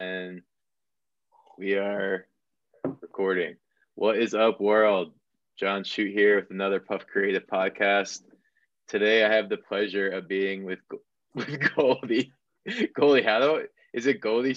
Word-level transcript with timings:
And 0.00 0.42
we 1.56 1.74
are 1.74 2.26
recording. 2.82 3.54
What 3.94 4.18
is 4.18 4.34
up, 4.34 4.60
world? 4.60 5.12
John 5.56 5.84
Shoot 5.84 6.12
here 6.12 6.34
with 6.34 6.50
another 6.50 6.80
Puff 6.80 7.06
Creative 7.06 7.46
podcast. 7.46 8.22
Today, 8.88 9.24
I 9.24 9.32
have 9.32 9.48
the 9.48 9.56
pleasure 9.56 10.08
of 10.08 10.26
being 10.26 10.64
with 10.64 10.80
with 11.36 11.74
Goldie. 11.76 12.32
Goldie, 12.96 13.22
how 13.22 13.38
do 13.38 13.66
is 13.94 14.08
it 14.08 14.20
Goldie? 14.20 14.56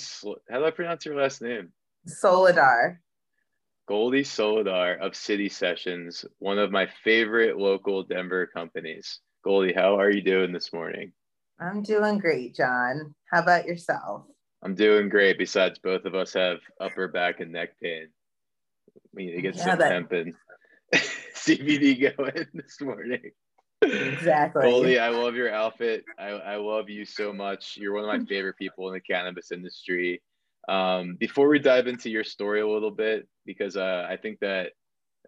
How 0.50 0.58
do 0.58 0.66
I 0.66 0.72
pronounce 0.72 1.06
your 1.06 1.22
last 1.22 1.40
name? 1.40 1.72
Soledar. 2.08 3.03
Goldie 3.88 4.24
Soledar 4.24 4.98
of 5.00 5.16
City 5.16 5.50
Sessions, 5.50 6.24
one 6.40 6.58
of 6.58 6.72
my 6.72 6.88
favorite 7.04 7.58
local 7.58 8.04
Denver 8.04 8.48
companies. 8.48 9.20
Goldie, 9.44 9.74
how 9.74 10.00
are 10.00 10.10
you 10.10 10.22
doing 10.22 10.54
this 10.54 10.72
morning? 10.72 11.12
I'm 11.60 11.84
doing 11.84 12.18
great, 12.18 12.56
John. 12.56 13.14
How 13.30 13.42
about 13.42 13.66
yourself? 13.66 14.24
I'm 14.64 14.76
doing 14.76 15.10
great. 15.10 15.38
Besides, 15.38 15.80
both 15.80 16.06
of 16.06 16.16
us 16.16 16.34
have 16.34 16.60
upper 16.80 17.10
back 17.10 17.42
and 17.42 17.52
neck 17.52 17.72
pain. 17.82 18.08
We 19.14 19.26
need 19.26 19.36
to 19.36 19.42
get 19.42 19.56
yeah, 19.56 19.64
some 19.64 19.80
hemp 19.80 20.12
and 20.14 20.34
CBD 20.94 22.16
going 22.16 22.46
this 22.54 22.80
morning. 22.80 23.32
Exactly. 23.82 24.64
Goldie, 24.64 25.00
I 25.00 25.10
love 25.10 25.36
your 25.36 25.54
outfit. 25.54 26.06
I, 26.18 26.30
I 26.30 26.56
love 26.56 26.90
you 26.90 27.04
so 27.04 27.34
much. 27.34 27.76
You're 27.76 27.94
one 27.94 28.06
of 28.06 28.22
my 28.22 28.26
favorite 28.26 28.58
people 28.58 28.88
in 28.88 28.94
the 28.94 29.02
cannabis 29.02 29.52
industry. 29.52 30.22
Um, 30.68 31.16
before 31.20 31.48
we 31.50 31.60
dive 31.60 31.88
into 31.88 32.10
your 32.10 32.24
story 32.24 32.62
a 32.62 32.68
little 32.68 32.92
bit, 32.92 33.28
because 33.46 33.76
uh, 33.76 34.08
I 34.10 34.18
think 34.18 34.40
that 34.40 34.72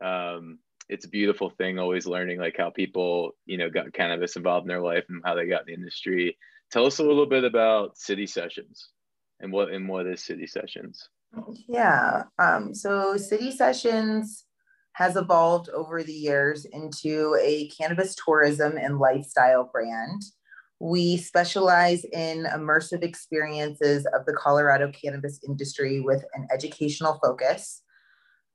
um, 0.01 0.59
it's 0.89 1.05
a 1.05 1.09
beautiful 1.09 1.49
thing 1.49 1.79
always 1.79 2.05
learning 2.05 2.39
like 2.39 2.55
how 2.57 2.69
people 2.69 3.31
you 3.45 3.57
know 3.57 3.69
got 3.69 3.93
cannabis 3.93 4.35
involved 4.35 4.65
in 4.65 4.69
their 4.69 4.81
life 4.81 5.05
and 5.09 5.21
how 5.25 5.35
they 5.35 5.47
got 5.47 5.61
in 5.61 5.67
the 5.67 5.73
industry. 5.73 6.37
Tell 6.71 6.85
us 6.85 6.99
a 6.99 7.03
little 7.03 7.25
bit 7.25 7.43
about 7.43 7.97
City 7.97 8.27
Sessions 8.27 8.89
and 9.39 9.51
what 9.51 9.71
and 9.71 9.87
what 9.87 10.07
is 10.07 10.23
City 10.23 10.47
Sessions. 10.47 11.09
Yeah, 11.67 12.23
um, 12.39 12.73
so 12.73 13.17
City 13.17 13.51
Sessions 13.51 14.45
has 14.93 15.17
evolved 15.17 15.69
over 15.69 16.03
the 16.03 16.13
years 16.13 16.65
into 16.65 17.37
a 17.41 17.67
cannabis 17.69 18.15
tourism 18.15 18.77
and 18.77 18.97
lifestyle 18.97 19.69
brand. 19.71 20.21
We 20.79 21.17
specialize 21.17 22.03
in 22.05 22.45
immersive 22.45 23.03
experiences 23.03 24.05
of 24.13 24.25
the 24.25 24.33
Colorado 24.33 24.91
cannabis 24.91 25.39
industry 25.47 26.01
with 26.01 26.23
an 26.33 26.47
educational 26.53 27.19
focus. 27.23 27.81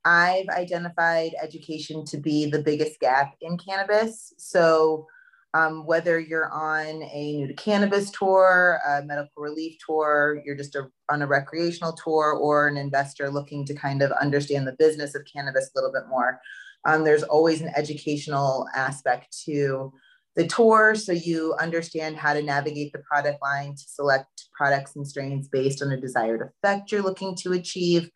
I've 0.05 0.47
identified 0.49 1.33
education 1.41 2.05
to 2.05 2.17
be 2.17 2.49
the 2.49 2.61
biggest 2.61 2.99
gap 2.99 3.33
in 3.41 3.57
cannabis. 3.57 4.33
So, 4.37 5.07
um, 5.53 5.85
whether 5.85 6.17
you're 6.17 6.49
on 6.49 7.03
a 7.03 7.35
new 7.35 7.47
to 7.47 7.53
cannabis 7.53 8.09
tour, 8.11 8.79
a 8.87 9.03
medical 9.03 9.43
relief 9.43 9.77
tour, 9.85 10.41
you're 10.45 10.55
just 10.55 10.75
a, 10.75 10.87
on 11.09 11.21
a 11.21 11.27
recreational 11.27 11.91
tour, 11.91 12.33
or 12.33 12.67
an 12.67 12.77
investor 12.77 13.29
looking 13.29 13.65
to 13.65 13.73
kind 13.73 14.01
of 14.01 14.11
understand 14.13 14.65
the 14.65 14.75
business 14.79 15.13
of 15.13 15.25
cannabis 15.31 15.69
a 15.69 15.77
little 15.77 15.91
bit 15.91 16.07
more, 16.09 16.39
um, 16.85 17.03
there's 17.03 17.23
always 17.23 17.61
an 17.61 17.71
educational 17.75 18.65
aspect 18.73 19.37
to 19.45 19.91
the 20.35 20.47
tour 20.47 20.95
so 20.95 21.11
you 21.11 21.53
understand 21.59 22.15
how 22.15 22.33
to 22.33 22.41
navigate 22.41 22.93
the 22.93 22.99
product 22.99 23.41
line 23.41 23.75
to 23.75 23.83
select 23.87 24.45
products 24.53 24.95
and 24.95 25.07
strains 25.07 25.47
based 25.47 25.81
on 25.81 25.91
a 25.91 25.99
desired 25.99 26.41
effect 26.41 26.91
you're 26.91 27.01
looking 27.01 27.35
to 27.35 27.53
achieve 27.53 28.09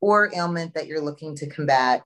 or 0.00 0.30
ailment 0.34 0.74
that 0.74 0.86
you're 0.86 1.00
looking 1.00 1.34
to 1.36 1.48
combat. 1.48 2.04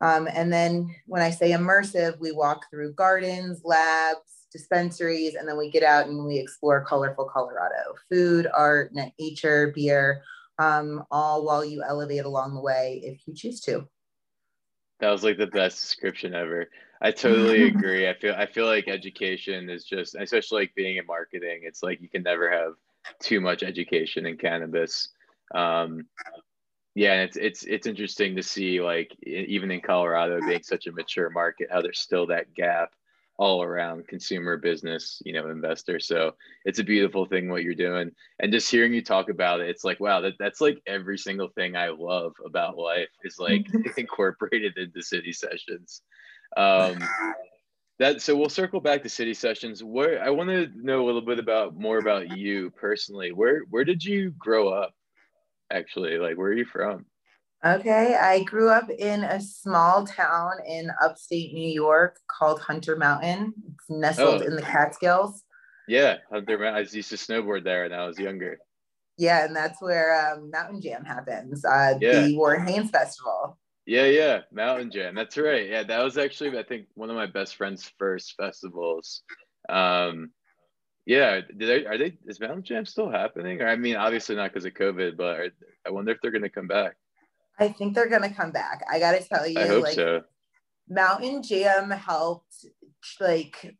Um, 0.00 0.28
and 0.32 0.52
then 0.52 0.94
when 1.06 1.22
I 1.22 1.30
say 1.30 1.50
immersive, 1.50 2.20
we 2.20 2.30
walk 2.30 2.66
through 2.70 2.92
gardens, 2.92 3.62
labs, 3.64 4.46
dispensaries, 4.52 5.34
and 5.34 5.48
then 5.48 5.56
we 5.56 5.70
get 5.70 5.82
out 5.82 6.06
and 6.06 6.24
we 6.24 6.38
explore 6.38 6.84
colorful 6.84 7.24
Colorado 7.32 7.94
food, 8.10 8.46
art, 8.54 8.92
nature, 9.18 9.72
beer, 9.74 10.22
um, 10.58 11.04
all 11.10 11.44
while 11.44 11.64
you 11.64 11.82
elevate 11.82 12.24
along 12.24 12.54
the 12.54 12.60
way 12.60 13.00
if 13.02 13.26
you 13.26 13.34
choose 13.34 13.60
to. 13.62 13.88
That 15.00 15.10
was 15.10 15.24
like 15.24 15.38
the 15.38 15.46
best 15.46 15.80
description 15.80 16.34
ever. 16.34 16.68
I 17.04 17.10
totally 17.10 17.64
agree. 17.68 18.08
I 18.08 18.14
feel 18.14 18.34
I 18.34 18.46
feel 18.46 18.66
like 18.66 18.88
education 18.88 19.68
is 19.68 19.84
just, 19.84 20.16
especially 20.16 20.62
like 20.62 20.74
being 20.74 20.96
in 20.96 21.06
marketing. 21.06 21.60
It's 21.62 21.82
like 21.82 22.00
you 22.00 22.08
can 22.08 22.22
never 22.22 22.50
have 22.50 22.72
too 23.20 23.40
much 23.40 23.62
education 23.62 24.24
in 24.26 24.38
cannabis. 24.38 25.10
Um, 25.54 26.06
yeah, 26.94 27.22
it's 27.22 27.36
it's 27.36 27.64
it's 27.64 27.86
interesting 27.86 28.34
to 28.36 28.42
see 28.42 28.80
like 28.80 29.14
even 29.22 29.70
in 29.70 29.82
Colorado 29.82 30.40
being 30.40 30.62
such 30.62 30.86
a 30.86 30.92
mature 30.92 31.28
market, 31.28 31.68
how 31.70 31.82
there's 31.82 32.00
still 32.00 32.26
that 32.28 32.54
gap 32.54 32.94
all 33.36 33.62
around 33.62 34.06
consumer 34.06 34.56
business, 34.56 35.20
you 35.24 35.32
know, 35.32 35.50
investor. 35.50 35.98
So 35.98 36.34
it's 36.64 36.78
a 36.78 36.84
beautiful 36.84 37.26
thing 37.26 37.50
what 37.50 37.64
you're 37.64 37.74
doing. 37.74 38.12
And 38.38 38.52
just 38.52 38.70
hearing 38.70 38.94
you 38.94 39.02
talk 39.02 39.28
about 39.28 39.60
it, 39.60 39.68
it's 39.68 39.82
like, 39.82 39.98
wow, 39.98 40.20
that, 40.20 40.34
that's 40.38 40.60
like 40.60 40.80
every 40.86 41.18
single 41.18 41.48
thing 41.48 41.74
I 41.74 41.88
love 41.88 42.32
about 42.46 42.78
life 42.78 43.08
is 43.24 43.38
like 43.40 43.66
incorporated 43.96 44.78
into 44.78 45.02
city 45.02 45.32
sessions. 45.32 46.02
Um, 46.56 46.98
that 47.98 48.20
so 48.20 48.36
we'll 48.36 48.48
circle 48.48 48.80
back 48.80 49.02
to 49.02 49.08
city 49.08 49.34
sessions. 49.34 49.82
Where 49.84 50.22
I 50.22 50.30
want 50.30 50.50
to 50.50 50.70
know 50.74 51.04
a 51.04 51.06
little 51.06 51.20
bit 51.22 51.38
about 51.38 51.76
more 51.76 51.98
about 51.98 52.36
you 52.36 52.70
personally. 52.70 53.32
Where 53.32 53.62
where 53.70 53.84
did 53.84 54.04
you 54.04 54.32
grow 54.38 54.68
up? 54.68 54.92
Actually, 55.72 56.18
like 56.18 56.36
where 56.36 56.48
are 56.48 56.54
you 56.54 56.64
from? 56.64 57.06
Okay, 57.64 58.14
I 58.14 58.42
grew 58.42 58.68
up 58.68 58.90
in 58.90 59.24
a 59.24 59.40
small 59.40 60.06
town 60.06 60.52
in 60.68 60.90
upstate 61.02 61.54
New 61.54 61.70
York 61.70 62.18
called 62.26 62.60
Hunter 62.60 62.94
Mountain. 62.94 63.54
It's 63.72 63.88
nestled 63.88 64.42
oh. 64.42 64.46
in 64.46 64.54
the 64.54 64.62
Catskills. 64.62 65.42
Yeah, 65.88 66.18
Hunter 66.30 66.58
Mountain. 66.58 66.74
I 66.74 66.80
used 66.80 67.08
to 67.10 67.16
snowboard 67.16 67.64
there 67.64 67.84
when 67.84 67.92
I 67.92 68.06
was 68.06 68.18
younger. 68.18 68.58
Yeah, 69.16 69.46
and 69.46 69.56
that's 69.56 69.80
where 69.80 70.34
um, 70.34 70.50
Mountain 70.50 70.82
Jam 70.82 71.04
happens. 71.04 71.64
Uh, 71.64 71.94
yeah. 72.00 72.26
The 72.26 72.36
Warren 72.36 72.66
Haynes 72.66 72.90
Festival. 72.90 73.56
Yeah, 73.86 74.06
yeah, 74.06 74.40
Mountain 74.50 74.90
Jam. 74.90 75.14
That's 75.14 75.36
right. 75.36 75.68
Yeah, 75.68 75.82
that 75.82 76.02
was 76.02 76.16
actually 76.16 76.58
I 76.58 76.62
think 76.62 76.86
one 76.94 77.10
of 77.10 77.16
my 77.16 77.26
best 77.26 77.56
friend's 77.56 77.90
first 77.98 78.34
festivals. 78.36 79.22
Um, 79.68 80.30
yeah, 81.06 81.40
did 81.40 81.68
they, 81.68 81.86
are 81.86 81.98
they 81.98 82.16
is 82.26 82.40
Mountain 82.40 82.62
Jam 82.62 82.86
still 82.86 83.10
happening? 83.10 83.60
I 83.60 83.76
mean, 83.76 83.96
obviously 83.96 84.36
not 84.36 84.52
because 84.52 84.64
of 84.64 84.72
COVID, 84.72 85.16
but 85.16 85.38
are, 85.38 85.48
I 85.86 85.90
wonder 85.90 86.12
if 86.12 86.18
they're 86.22 86.30
going 86.30 86.42
to 86.42 86.48
come 86.48 86.66
back. 86.66 86.96
I 87.58 87.68
think 87.68 87.94
they're 87.94 88.08
going 88.08 88.22
to 88.22 88.34
come 88.34 88.52
back. 88.52 88.84
I 88.90 88.98
got 88.98 89.12
to 89.12 89.28
tell 89.28 89.46
you, 89.46 89.60
I 89.60 89.66
hope 89.66 89.84
like, 89.84 89.94
so. 89.94 90.22
Mountain 90.88 91.42
Jam 91.42 91.90
helped 91.90 92.66
like 93.20 93.74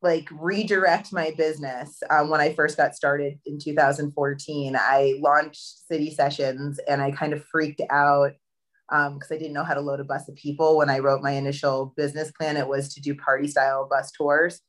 like 0.00 0.28
redirect 0.32 1.12
my 1.12 1.32
business 1.36 2.02
um, 2.10 2.30
when 2.30 2.40
I 2.40 2.54
first 2.54 2.76
got 2.76 2.94
started 2.94 3.38
in 3.46 3.58
2014. 3.58 4.76
I 4.76 5.14
launched 5.20 5.86
City 5.88 6.10
Sessions 6.10 6.78
and 6.88 7.02
I 7.02 7.10
kind 7.10 7.32
of 7.32 7.44
freaked 7.44 7.82
out 7.90 8.32
because 8.88 9.30
um, 9.30 9.36
I 9.36 9.36
didn't 9.36 9.52
know 9.52 9.64
how 9.64 9.74
to 9.74 9.80
load 9.80 10.00
a 10.00 10.04
bus 10.04 10.28
of 10.28 10.36
people. 10.36 10.76
When 10.76 10.88
I 10.88 11.00
wrote 11.00 11.20
my 11.20 11.32
initial 11.32 11.92
business 11.96 12.30
plan, 12.30 12.56
it 12.56 12.68
was 12.68 12.94
to 12.94 13.00
do 13.00 13.14
party 13.14 13.48
style 13.48 13.88
bus 13.90 14.12
tours. 14.12 14.60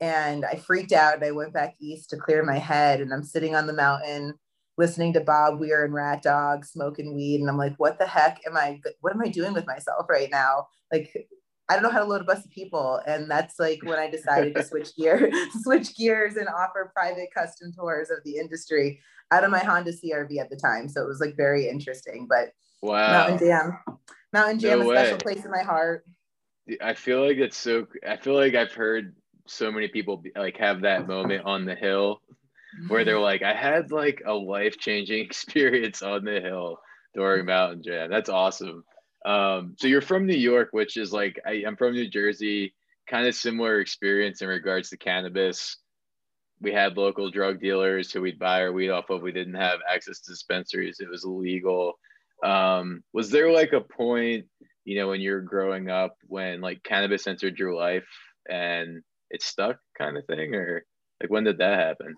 And 0.00 0.44
I 0.44 0.56
freaked 0.56 0.92
out 0.92 1.14
and 1.14 1.24
I 1.24 1.30
went 1.30 1.54
back 1.54 1.74
east 1.80 2.10
to 2.10 2.16
clear 2.16 2.44
my 2.44 2.58
head. 2.58 3.00
And 3.00 3.12
I'm 3.12 3.24
sitting 3.24 3.56
on 3.56 3.66
the 3.66 3.72
mountain 3.72 4.34
listening 4.78 5.14
to 5.14 5.20
Bob 5.20 5.58
Weir 5.58 5.84
and 5.84 5.94
Rat 5.94 6.22
Dog, 6.22 6.64
smoking 6.64 7.14
weed. 7.14 7.40
And 7.40 7.48
I'm 7.48 7.56
like, 7.56 7.74
what 7.78 7.98
the 7.98 8.06
heck 8.06 8.40
am 8.46 8.56
I, 8.56 8.80
what 9.00 9.14
am 9.14 9.22
I 9.22 9.28
doing 9.28 9.54
with 9.54 9.66
myself 9.66 10.06
right 10.08 10.28
now? 10.30 10.66
Like, 10.92 11.10
I 11.68 11.74
don't 11.74 11.82
know 11.82 11.90
how 11.90 11.98
to 11.98 12.04
load 12.04 12.20
a 12.20 12.24
bus 12.24 12.44
of 12.44 12.50
people. 12.50 13.00
And 13.06 13.30
that's 13.30 13.58
like 13.58 13.80
when 13.82 13.98
I 13.98 14.08
decided 14.08 14.54
to 14.54 14.62
switch 14.66 14.94
gear, 14.96 15.30
switch 15.62 15.96
gears 15.96 16.36
and 16.36 16.48
offer 16.48 16.92
private 16.94 17.28
custom 17.34 17.72
tours 17.72 18.10
of 18.10 18.18
the 18.24 18.36
industry 18.36 19.00
out 19.32 19.44
of 19.44 19.50
my 19.50 19.58
Honda 19.58 19.92
CRV 19.92 20.38
at 20.38 20.50
the 20.50 20.56
time. 20.56 20.88
So 20.88 21.02
it 21.02 21.08
was 21.08 21.20
like 21.20 21.36
very 21.36 21.68
interesting, 21.68 22.26
but 22.28 22.50
wow. 22.82 23.28
Mountain 23.28 23.38
Jam, 23.38 23.78
Mountain 24.32 24.58
Jam, 24.60 24.78
no 24.80 24.90
a 24.90 24.94
special 24.94 25.18
place 25.18 25.44
in 25.44 25.50
my 25.50 25.62
heart. 25.62 26.04
I 26.80 26.94
feel 26.94 27.24
like 27.24 27.38
it's 27.38 27.56
so, 27.56 27.86
I 28.06 28.16
feel 28.16 28.34
like 28.34 28.54
I've 28.54 28.72
heard 28.72 29.14
so 29.46 29.70
many 29.70 29.88
people 29.88 30.22
like 30.36 30.56
have 30.58 30.82
that 30.82 31.06
moment 31.06 31.44
on 31.44 31.64
the 31.64 31.74
hill 31.74 32.20
where 32.88 33.04
they're 33.04 33.14
mm-hmm. 33.14 33.22
like, 33.22 33.42
I 33.42 33.54
had 33.54 33.90
like 33.90 34.22
a 34.24 34.32
life 34.32 34.78
changing 34.78 35.20
experience 35.24 36.02
on 36.02 36.24
the 36.24 36.40
hill 36.40 36.78
during 37.14 37.46
Mountain 37.46 37.82
Jam. 37.82 38.10
That's 38.10 38.28
awesome. 38.28 38.84
Um, 39.24 39.74
so 39.78 39.88
you're 39.88 40.00
from 40.00 40.26
New 40.26 40.36
York, 40.36 40.68
which 40.72 40.96
is 40.96 41.12
like 41.12 41.40
I, 41.46 41.62
am 41.66 41.76
from 41.76 41.94
New 41.94 42.08
Jersey, 42.08 42.74
kind 43.08 43.26
of 43.26 43.34
similar 43.34 43.80
experience 43.80 44.42
in 44.42 44.48
regards 44.48 44.90
to 44.90 44.96
cannabis. 44.96 45.78
We 46.60 46.72
had 46.72 46.96
local 46.96 47.30
drug 47.30 47.60
dealers 47.60 48.10
who 48.10 48.22
we'd 48.22 48.38
buy 48.38 48.62
our 48.62 48.72
weed 48.72 48.90
off 48.90 49.10
of. 49.10 49.22
We 49.22 49.32
didn't 49.32 49.54
have 49.54 49.80
access 49.92 50.20
to 50.20 50.32
dispensaries; 50.32 51.00
it 51.00 51.08
was 51.08 51.24
illegal. 51.24 51.98
Um, 52.44 53.02
was 53.12 53.30
there 53.30 53.50
like 53.50 53.72
a 53.72 53.80
point, 53.80 54.46
you 54.84 54.98
know, 54.98 55.08
when 55.08 55.20
you're 55.20 55.40
growing 55.40 55.90
up 55.90 56.16
when 56.26 56.60
like 56.60 56.82
cannabis 56.82 57.26
entered 57.26 57.58
your 57.58 57.74
life 57.74 58.06
and 58.48 59.02
it 59.30 59.42
stuck, 59.42 59.78
kind 59.98 60.16
of 60.16 60.26
thing, 60.26 60.54
or 60.54 60.84
like 61.20 61.30
when 61.30 61.44
did 61.44 61.58
that 61.58 61.78
happen? 61.78 62.14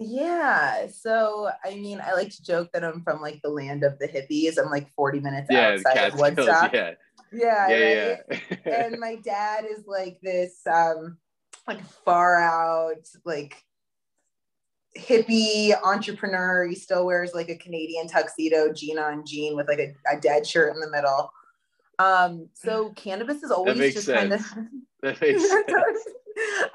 Yeah. 0.00 0.86
So, 0.88 1.50
I 1.62 1.74
mean, 1.74 2.00
I 2.02 2.14
like 2.14 2.30
to 2.30 2.42
joke 2.42 2.70
that 2.72 2.82
I'm 2.82 3.02
from 3.02 3.20
like 3.20 3.40
the 3.42 3.50
land 3.50 3.84
of 3.84 3.98
the 3.98 4.08
hippies. 4.08 4.58
I'm 4.58 4.70
like 4.70 4.90
40 4.94 5.20
minutes 5.20 5.48
yeah, 5.50 5.68
outside 5.68 6.12
of 6.12 6.18
Woodstock. 6.18 6.72
Yeah. 7.32 7.68
Yeah, 7.68 7.68
yeah, 7.68 8.08
right? 8.08 8.42
yeah. 8.66 8.84
and 8.86 8.98
my 8.98 9.14
dad 9.14 9.64
is 9.64 9.86
like 9.86 10.18
this 10.20 10.62
um 10.66 11.16
like 11.68 11.80
far 12.04 12.40
out 12.40 13.06
like 13.24 13.54
hippie 14.98 15.72
entrepreneur 15.84 16.66
he 16.66 16.74
still 16.74 17.06
wears 17.06 17.32
like 17.32 17.48
a 17.48 17.56
canadian 17.56 18.08
tuxedo 18.08 18.72
jean 18.72 18.98
on 18.98 19.24
jean 19.24 19.54
with 19.54 19.68
like 19.68 19.78
a, 19.78 19.94
a 20.12 20.20
dead 20.20 20.44
shirt 20.44 20.74
in 20.74 20.80
the 20.80 20.90
middle 20.90 21.30
um 22.00 22.48
so 22.54 22.90
cannabis 22.96 23.44
is 23.44 23.52
always 23.52 23.94
just 23.94 24.08
kind 24.08 24.32
of 24.32 24.44
that 25.02 25.20
makes 25.20 25.48
sense. 25.50 26.04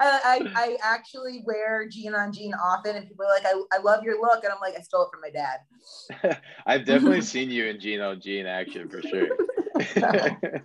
I 0.24 0.52
I 0.54 0.76
actually 0.82 1.42
wear 1.44 1.88
jean 1.88 2.14
on 2.14 2.32
jean 2.32 2.54
often 2.54 2.96
and 2.96 3.08
people 3.08 3.24
are 3.24 3.34
like 3.34 3.46
I, 3.46 3.76
I 3.76 3.82
love 3.82 4.04
your 4.04 4.20
look 4.20 4.44
and 4.44 4.52
i'm 4.52 4.60
like 4.60 4.76
i 4.76 4.80
stole 4.80 5.04
it 5.04 5.08
from 5.10 5.20
my 5.20 5.30
dad 5.30 6.40
I've 6.66 6.84
definitely 6.84 7.22
seen 7.22 7.50
you 7.50 7.66
in 7.66 7.80
jean 7.80 8.00
on 8.00 8.20
jean 8.20 8.46
action 8.46 8.88
for 8.88 9.02
sure. 9.02 9.36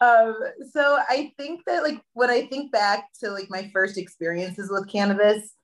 um, 0.00 0.36
so 0.72 0.98
I 1.08 1.32
think 1.36 1.62
that 1.66 1.82
like 1.82 2.00
when 2.12 2.30
I 2.30 2.46
think 2.46 2.72
back 2.72 3.08
to 3.20 3.30
like 3.30 3.48
my 3.48 3.70
first 3.72 3.98
experiences 3.98 4.70
with 4.70 4.88
cannabis, 4.88 5.54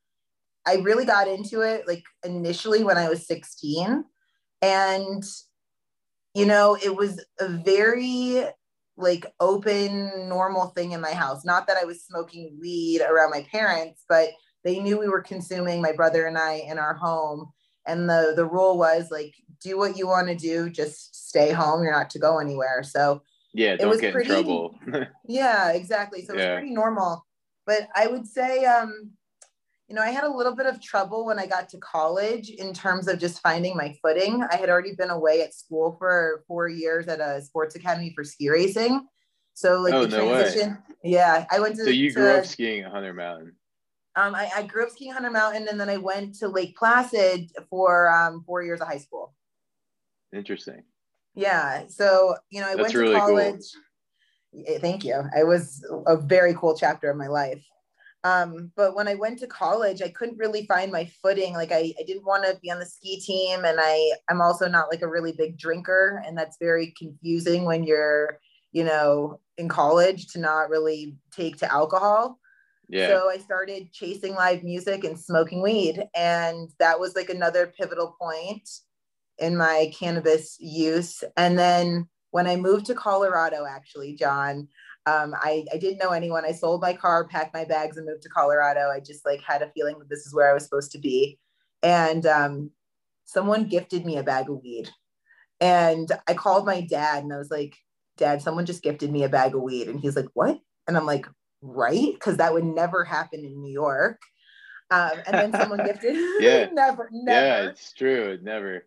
I 0.66 0.76
really 0.76 1.04
got 1.04 1.28
into 1.28 1.62
it 1.62 1.86
like 1.86 2.04
initially 2.24 2.84
when 2.84 2.98
I 2.98 3.08
was 3.08 3.26
16. 3.26 4.04
And 4.62 5.24
you 6.34 6.46
know, 6.46 6.76
it 6.82 6.94
was 6.94 7.24
a 7.40 7.48
very 7.48 8.44
like 8.96 9.26
open, 9.40 10.28
normal 10.28 10.68
thing 10.68 10.92
in 10.92 11.00
my 11.00 11.12
house. 11.12 11.44
Not 11.44 11.66
that 11.66 11.76
I 11.76 11.84
was 11.84 12.02
smoking 12.04 12.56
weed 12.60 13.00
around 13.02 13.30
my 13.30 13.42
parents, 13.50 14.04
but 14.08 14.30
they 14.64 14.78
knew 14.80 14.98
we 14.98 15.08
were 15.08 15.22
consuming 15.22 15.80
my 15.82 15.92
brother 15.92 16.26
and 16.26 16.38
I 16.38 16.54
in 16.66 16.78
our 16.78 16.94
home. 16.94 17.50
And 17.86 18.08
the 18.08 18.32
the 18.34 18.44
rule 18.46 18.78
was 18.78 19.10
like, 19.10 19.34
do 19.62 19.78
what 19.78 19.96
you 19.96 20.06
want 20.06 20.28
to 20.28 20.34
do, 20.34 20.68
just 20.70 21.28
stay 21.28 21.52
home. 21.52 21.82
You're 21.82 21.92
not 21.92 22.10
to 22.10 22.18
go 22.18 22.38
anywhere. 22.38 22.82
So 22.82 23.22
yeah, 23.54 23.76
don't 23.76 23.88
was 23.88 24.00
get 24.00 24.12
pretty- 24.12 24.28
in 24.30 24.34
trouble. 24.34 24.78
yeah, 25.28 25.70
exactly. 25.72 26.24
So 26.24 26.34
Yeah. 26.34 26.40
it's 26.54 26.60
pretty 26.60 26.74
normal. 26.74 27.24
But 27.66 27.88
I 27.94 28.06
would 28.06 28.26
say, 28.26 28.64
um, 28.64 29.10
you 29.88 29.94
know, 29.94 30.02
I 30.02 30.10
had 30.10 30.24
a 30.24 30.30
little 30.30 30.54
bit 30.54 30.66
of 30.66 30.82
trouble 30.82 31.24
when 31.26 31.38
I 31.38 31.46
got 31.46 31.68
to 31.70 31.78
college 31.78 32.50
in 32.50 32.72
terms 32.74 33.06
of 33.06 33.18
just 33.20 33.40
finding 33.40 33.76
my 33.76 33.94
footing. 34.02 34.42
I 34.50 34.56
had 34.56 34.68
already 34.68 34.94
been 34.94 35.10
away 35.10 35.42
at 35.42 35.54
school 35.54 35.94
for 35.98 36.42
four 36.48 36.68
years 36.68 37.06
at 37.06 37.20
a 37.20 37.40
sports 37.42 37.76
academy 37.76 38.12
for 38.14 38.24
ski 38.24 38.48
racing. 38.50 39.06
So 39.54 39.80
like 39.80 39.94
Oh, 39.94 40.04
the 40.06 40.18
no 40.18 40.26
way. 40.26 40.32
transition, 40.42 40.78
yeah, 41.04 41.46
I 41.50 41.60
went 41.60 41.76
to. 41.76 41.84
so 41.84 41.90
you 41.90 42.08
to- 42.10 42.14
grew 42.14 42.30
up 42.32 42.46
skiing 42.46 42.82
at 42.84 42.90
Hunter 42.90 43.14
Mountain. 43.14 43.54
Um, 44.16 44.34
I, 44.34 44.50
I 44.56 44.62
grew 44.62 44.82
up 44.84 44.90
skiing 44.90 45.12
Hunter 45.12 45.30
Mountain, 45.30 45.68
and 45.68 45.78
then 45.78 45.90
I 45.90 45.98
went 45.98 46.34
to 46.36 46.48
Lake 46.48 46.74
Placid 46.76 47.50
for 47.68 48.10
um, 48.10 48.42
four 48.46 48.62
years 48.62 48.80
of 48.80 48.88
high 48.88 48.96
school. 48.98 49.34
Interesting. 50.34 50.82
Yeah. 51.34 51.86
So, 51.88 52.34
you 52.50 52.62
know, 52.62 52.66
I 52.66 52.70
That's 52.70 52.80
went 52.80 52.92
to 52.92 52.98
really 52.98 53.14
cool. 53.14 53.20
college. 53.26 53.60
Yeah, 54.52 54.78
Thank 54.78 55.04
you. 55.04 55.22
It 55.38 55.46
was 55.46 55.84
a 56.06 56.16
very 56.16 56.54
cool 56.54 56.74
chapter 56.76 57.10
of 57.10 57.16
my 57.18 57.26
life. 57.26 57.62
Um, 58.26 58.72
but 58.74 58.96
when 58.96 59.06
I 59.06 59.14
went 59.14 59.38
to 59.38 59.46
college, 59.46 60.02
I 60.02 60.08
couldn't 60.08 60.38
really 60.38 60.66
find 60.66 60.90
my 60.90 61.08
footing. 61.22 61.54
Like 61.54 61.70
I, 61.70 61.94
I 62.00 62.02
didn't 62.04 62.24
want 62.24 62.44
to 62.44 62.58
be 62.60 62.72
on 62.72 62.80
the 62.80 62.86
ski 62.86 63.20
team. 63.20 63.64
And 63.64 63.78
I, 63.80 64.12
I'm 64.28 64.40
also 64.40 64.68
not 64.68 64.88
like 64.90 65.02
a 65.02 65.08
really 65.08 65.32
big 65.32 65.56
drinker. 65.56 66.22
And 66.26 66.36
that's 66.36 66.56
very 66.58 66.92
confusing 66.98 67.64
when 67.64 67.84
you're, 67.84 68.40
you 68.72 68.82
know, 68.82 69.38
in 69.58 69.68
college 69.68 70.26
to 70.32 70.40
not 70.40 70.70
really 70.70 71.16
take 71.30 71.56
to 71.58 71.72
alcohol. 71.72 72.40
Yeah. 72.88 73.08
So 73.08 73.30
I 73.30 73.38
started 73.38 73.92
chasing 73.92 74.34
live 74.34 74.64
music 74.64 75.04
and 75.04 75.18
smoking 75.18 75.62
weed. 75.62 76.02
And 76.16 76.68
that 76.80 76.98
was 76.98 77.14
like 77.14 77.30
another 77.30 77.72
pivotal 77.78 78.16
point 78.20 78.68
in 79.38 79.56
my 79.56 79.92
cannabis 79.96 80.56
use. 80.58 81.22
And 81.36 81.56
then 81.56 82.08
when 82.32 82.48
I 82.48 82.56
moved 82.56 82.86
to 82.86 82.94
Colorado, 82.94 83.66
actually, 83.68 84.16
John, 84.16 84.66
um, 85.06 85.34
I, 85.40 85.64
I 85.72 85.78
didn't 85.78 85.98
know 85.98 86.10
anyone. 86.10 86.44
I 86.44 86.52
sold 86.52 86.82
my 86.82 86.92
car, 86.92 87.26
packed 87.28 87.54
my 87.54 87.64
bags, 87.64 87.96
and 87.96 88.06
moved 88.06 88.22
to 88.22 88.28
Colorado. 88.28 88.90
I 88.90 89.00
just 89.00 89.24
like 89.24 89.40
had 89.40 89.62
a 89.62 89.70
feeling 89.70 89.98
that 89.98 90.08
this 90.08 90.26
is 90.26 90.34
where 90.34 90.50
I 90.50 90.54
was 90.54 90.64
supposed 90.64 90.92
to 90.92 90.98
be. 90.98 91.38
And 91.82 92.26
um, 92.26 92.70
someone 93.24 93.68
gifted 93.68 94.04
me 94.04 94.18
a 94.18 94.24
bag 94.24 94.50
of 94.50 94.60
weed. 94.62 94.90
And 95.60 96.10
I 96.26 96.34
called 96.34 96.66
my 96.66 96.80
dad 96.80 97.22
and 97.22 97.32
I 97.32 97.38
was 97.38 97.50
like, 97.50 97.76
Dad, 98.16 98.42
someone 98.42 98.66
just 98.66 98.82
gifted 98.82 99.10
me 99.10 99.24
a 99.24 99.28
bag 99.28 99.54
of 99.54 99.62
weed. 99.62 99.88
And 99.88 100.00
he's 100.00 100.16
like, 100.16 100.28
What? 100.34 100.58
And 100.88 100.96
I'm 100.96 101.06
like, 101.06 101.26
Right? 101.62 102.12
Because 102.12 102.38
that 102.38 102.52
would 102.52 102.64
never 102.64 103.04
happen 103.04 103.44
in 103.44 103.60
New 103.60 103.72
York. 103.72 104.20
Um, 104.90 105.12
and 105.26 105.34
then 105.34 105.52
someone 105.52 105.84
gifted, 105.84 106.14
Yeah. 106.40 106.68
never, 106.72 107.08
never 107.12 107.46
Yeah, 107.46 107.70
it's 107.70 107.92
true. 107.92 108.38
Never. 108.42 108.84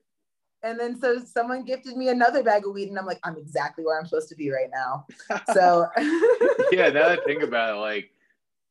And 0.64 0.80
then 0.80 1.00
so 1.00 1.20
someone 1.20 1.64
gifted 1.64 1.96
me 1.96 2.10
another 2.10 2.44
bag 2.44 2.66
of 2.66 2.74
weed 2.74 2.90
and 2.90 3.00
i'm 3.00 3.06
like 3.06 3.20
i'm 3.24 3.38
exactly 3.38 3.86
where 3.86 4.00
i'm 4.00 4.06
supposed 4.06 4.30
to 4.30 4.36
be 4.36 4.50
right 4.50 4.70
now 4.74 5.06
so 5.54 5.88
yeah, 6.72 6.90
now 6.90 7.10
that 7.10 7.20
I 7.20 7.24
think 7.26 7.44
about 7.44 7.76
it, 7.76 7.80
like, 7.80 8.12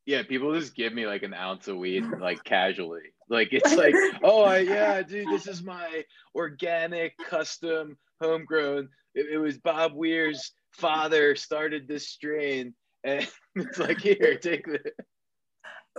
yeah, 0.06 0.23
people 0.23 0.58
just 0.58 0.75
give 0.75 0.93
me 0.93 1.06
like 1.06 1.23
an 1.23 1.35
ounce 1.35 1.69
of 1.69 1.76
weed 1.76 2.05
like 2.20 2.43
casually. 2.44 3.12
Like 3.29 3.49
it's 3.52 3.75
like, 3.75 3.94
oh 4.23 4.44
I, 4.44 4.58
yeah, 4.58 5.02
dude, 5.02 5.29
this 5.29 5.46
is 5.46 5.62
my 5.62 6.05
organic, 6.35 7.17
custom, 7.19 7.99
homegrown. 8.20 8.88
It, 9.14 9.26
it 9.32 9.38
was 9.38 9.58
Bob 9.58 9.93
Weir's 9.94 10.52
father 10.73 11.34
started 11.37 11.87
this 11.87 12.08
strain, 12.08 12.75
and 13.05 13.29
it's 13.56 13.79
like, 13.79 13.99
here, 13.99 14.38
take 14.38 14.67
this. 14.67 14.93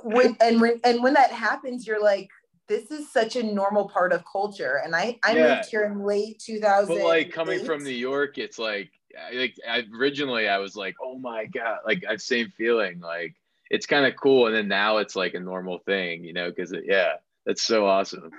when 0.04 0.36
and 0.42 0.62
when 0.62 0.80
and 0.84 1.04
when 1.04 1.14
that 1.14 1.30
happens 1.30 1.86
you're 1.86 2.02
like 2.02 2.30
this 2.70 2.92
is 2.92 3.12
such 3.12 3.36
a 3.36 3.44
normal 3.44 3.90
part 3.90 4.14
of 4.14 4.24
culture 4.32 4.80
and 4.86 4.96
i 4.96 5.20
i 5.24 5.34
Yeah. 5.36 5.56
moved 5.56 5.70
here 5.70 5.84
in 5.84 6.00
late 6.00 6.40
2000 6.40 6.96
But 6.96 7.04
like 7.04 7.32
coming 7.32 7.60
from 7.66 7.84
New 7.84 7.90
York, 7.90 8.38
it's 8.38 8.58
like, 8.60 8.92
like 9.34 9.56
I, 9.68 9.84
originally 9.94 10.48
I 10.48 10.60
was 10.60 10.76
like, 10.76 10.96
oh 11.04 11.18
my 11.18 11.46
god, 11.46 11.80
like 11.86 12.04
I've 12.08 12.22
same 12.22 12.52
feeling, 12.58 13.00
like 13.00 13.36
it's 13.70 13.86
kind 13.86 14.06
of 14.06 14.16
cool, 14.16 14.48
and 14.48 14.56
then 14.56 14.68
now 14.68 14.98
it's 14.98 15.16
like 15.16 15.34
a 15.34 15.40
normal 15.40 15.80
thing, 15.80 16.24
you 16.24 16.32
know, 16.34 16.50
because 16.50 16.74
yeah, 16.86 17.16
that's 17.46 17.64
so 17.64 17.86
awesome. 17.86 18.32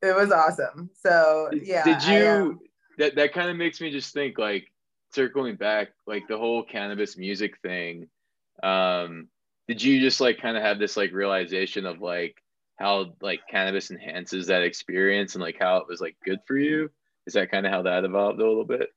it 0.00 0.16
was 0.16 0.32
awesome 0.32 0.90
so 1.00 1.48
yeah 1.62 1.84
Did 1.84 2.02
I, 2.04 2.16
you? 2.16 2.28
um, 2.28 2.60
that 2.98 3.14
that 3.16 3.32
kind 3.32 3.50
of 3.50 3.56
makes 3.56 3.80
me 3.80 3.90
just 3.90 4.12
think 4.12 4.38
like 4.38 4.66
circling 5.14 5.56
back, 5.56 5.88
like 6.06 6.26
the 6.28 6.38
whole 6.38 6.62
cannabis 6.64 7.16
music 7.16 7.58
thing. 7.60 8.08
Um, 8.62 9.28
did 9.68 9.82
you 9.82 10.00
just 10.00 10.20
like 10.20 10.40
kind 10.40 10.56
of 10.56 10.62
have 10.62 10.78
this 10.78 10.96
like 10.96 11.12
realization 11.12 11.86
of 11.86 12.00
like 12.00 12.41
how 12.82 13.14
like 13.20 13.40
cannabis 13.48 13.90
enhances 13.90 14.48
that 14.48 14.62
experience 14.62 15.34
and 15.34 15.42
like 15.42 15.56
how 15.58 15.76
it 15.78 15.86
was 15.88 16.00
like 16.00 16.16
good 16.24 16.40
for 16.46 16.56
you? 16.58 16.90
Is 17.26 17.34
that 17.34 17.50
kind 17.50 17.64
of 17.64 17.72
how 17.72 17.82
that 17.82 18.04
evolved 18.04 18.40
a 18.40 18.46
little 18.46 18.64
bit? 18.64 18.90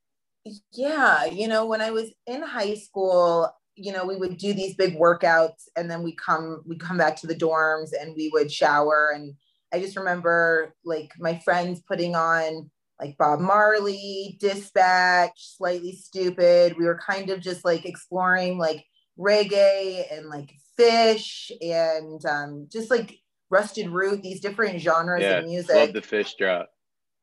yeah 0.74 1.26
you 1.26 1.48
know 1.48 1.66
when 1.66 1.82
i 1.82 1.92
was 1.92 2.12
in 2.28 2.42
high 2.42 2.76
school 2.76 3.50
you 3.76 3.92
know 3.92 4.06
we 4.06 4.16
would 4.16 4.38
do 4.38 4.54
these 4.54 4.76
big 4.76 4.96
workouts 4.96 5.68
and 5.76 5.90
then 5.90 6.04
we 6.04 6.16
come 6.16 6.62
we 6.66 6.78
come 6.78 6.98
back 6.98 7.16
to 7.16 7.28
the 7.28 7.36
dorms 7.36 7.90
and 8.00 8.14
we 8.16 8.30
would 8.32 8.52
shower 8.52 9.12
and 9.16 9.34
i 9.74 9.80
just 9.80 9.98
remember 9.98 10.74
like 10.84 11.12
my 11.20 11.40
friends 11.44 11.82
putting 11.88 12.16
on 12.16 12.70
like 13.00 13.18
bob 13.18 13.40
marley 13.40 14.38
dispatch 14.40 15.56
Slightly 15.58 15.98
Stoopid 15.98 16.78
we 16.78 16.86
were 16.86 17.00
kind 17.00 17.30
of 17.30 17.42
just 17.42 17.66
like 17.66 17.86
exploring 17.86 18.58
like 18.58 18.86
reggae 19.18 20.04
and 20.12 20.30
like 20.30 20.52
Phish 20.80 21.52
and 21.62 22.24
um, 22.26 22.68
just 22.70 22.92
like 22.92 23.18
rusted 23.56 23.90
root 23.90 24.22
these 24.22 24.42
different 24.42 24.82
genres 24.82 25.24
Yeah, 25.24 25.40
of 25.40 25.46
music. 25.46 25.76
I 25.76 25.86
love 25.86 25.94
the 25.94 26.02
Phish 26.02 26.34
drop. 26.38 26.70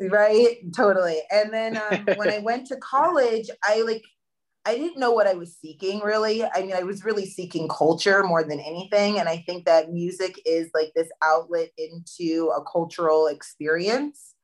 right? 0.01 0.57
Totally. 0.75 1.21
And 1.31 1.53
then 1.53 1.77
um, 1.77 2.07
when 2.17 2.31
i 2.31 2.39
went 2.39 2.67
to 2.69 2.77
college 2.77 3.49
i 3.65 3.83
like 3.83 4.03
i 4.65 4.75
didn't 4.77 4.99
know 4.99 5.13
what 5.13 5.27
i 5.27 5.35
was 5.35 5.57
seeking 5.61 6.01
really. 6.01 6.43
I 6.45 6.63
mean 6.63 6.75
i 6.75 6.83
was 6.83 7.05
really 7.05 7.27
seeking 7.27 7.69
culture 7.69 8.23
more 8.23 8.45
than 8.45 8.61
anything 8.61 9.19
and 9.19 9.29
i 9.29 9.39
think 9.47 9.65
that 9.67 9.93
music 9.93 10.35
is 10.47 10.71
like 10.75 10.93
this 10.95 11.11
outlet 11.23 11.71
into 11.79 12.53
a 12.57 12.63
cultural 12.65 13.27
experience. 13.27 14.35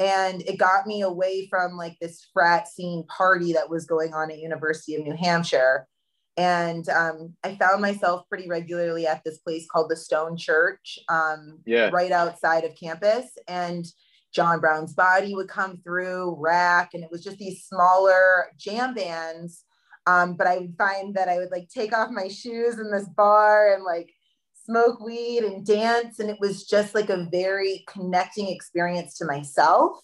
And 0.00 0.42
it 0.42 0.58
got 0.58 0.86
me 0.86 1.02
away 1.02 1.48
from 1.50 1.76
like 1.76 1.96
this 2.00 2.24
frat 2.32 2.68
scene 2.68 3.02
party 3.18 3.52
that 3.54 3.68
was 3.68 3.84
going 3.84 4.14
on 4.14 4.30
at 4.30 4.38
university 4.38 4.94
of 4.94 5.02
new 5.02 5.16
hampshire 5.16 5.88
and 6.38 6.88
um, 6.88 7.34
i 7.44 7.54
found 7.56 7.82
myself 7.82 8.26
pretty 8.30 8.48
regularly 8.48 9.06
at 9.06 9.22
this 9.24 9.38
place 9.38 9.66
called 9.70 9.90
the 9.90 9.96
stone 9.96 10.36
church 10.36 10.98
um, 11.10 11.58
Yeah. 11.66 11.90
right 11.90 12.12
outside 12.12 12.64
of 12.64 12.74
campus 12.74 13.26
and 13.48 13.84
John 14.32 14.60
Brown's 14.60 14.92
Body 14.92 15.34
would 15.34 15.48
come 15.48 15.78
through, 15.78 16.36
Rack, 16.38 16.90
and 16.92 17.02
it 17.02 17.10
was 17.10 17.24
just 17.24 17.38
these 17.38 17.64
smaller 17.64 18.46
jam 18.58 18.94
bands. 18.94 19.64
Um, 20.06 20.34
but 20.34 20.46
I 20.46 20.58
would 20.58 20.74
find 20.76 21.14
that 21.14 21.28
I 21.28 21.38
would 21.38 21.50
like 21.50 21.68
take 21.68 21.96
off 21.96 22.10
my 22.10 22.28
shoes 22.28 22.78
in 22.78 22.90
this 22.90 23.08
bar 23.08 23.74
and 23.74 23.84
like 23.84 24.10
smoke 24.64 25.00
weed 25.00 25.44
and 25.44 25.64
dance. 25.64 26.18
And 26.18 26.30
it 26.30 26.38
was 26.40 26.66
just 26.66 26.94
like 26.94 27.10
a 27.10 27.28
very 27.30 27.84
connecting 27.88 28.48
experience 28.48 29.16
to 29.18 29.24
myself. 29.24 29.98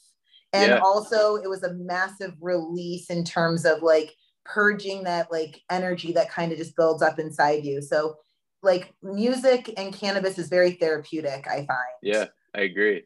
And 0.52 0.72
Yeah. 0.72 0.80
also, 0.80 1.36
it 1.36 1.48
was 1.48 1.62
a 1.62 1.74
massive 1.74 2.34
release 2.40 3.10
in 3.10 3.24
terms 3.24 3.64
of 3.64 3.82
like 3.82 4.14
purging 4.44 5.04
that 5.04 5.30
like 5.32 5.62
energy 5.70 6.12
that 6.12 6.30
kind 6.30 6.52
of 6.52 6.58
just 6.58 6.76
builds 6.76 7.02
up 7.02 7.18
inside 7.18 7.64
you. 7.64 7.82
So, 7.82 8.16
like, 8.62 8.94
music 9.02 9.72
and 9.76 9.92
cannabis 9.92 10.38
is 10.38 10.48
very 10.48 10.72
therapeutic, 10.72 11.46
I 11.46 11.66
find. 11.66 11.94
Yeah, 12.02 12.26
I 12.54 12.62
agree. 12.62 13.04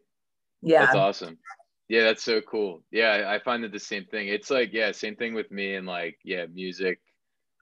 Yeah. 0.62 0.84
That's 0.84 0.96
awesome. 0.96 1.38
Yeah, 1.88 2.04
that's 2.04 2.22
so 2.22 2.40
cool. 2.42 2.84
Yeah, 2.90 3.24
I 3.28 3.38
find 3.42 3.64
that 3.64 3.72
the 3.72 3.80
same 3.80 4.04
thing. 4.04 4.28
It's 4.28 4.50
like, 4.50 4.72
yeah, 4.72 4.92
same 4.92 5.16
thing 5.16 5.34
with 5.34 5.50
me 5.50 5.74
and 5.74 5.86
like, 5.86 6.18
yeah, 6.22 6.46
music, 6.52 7.00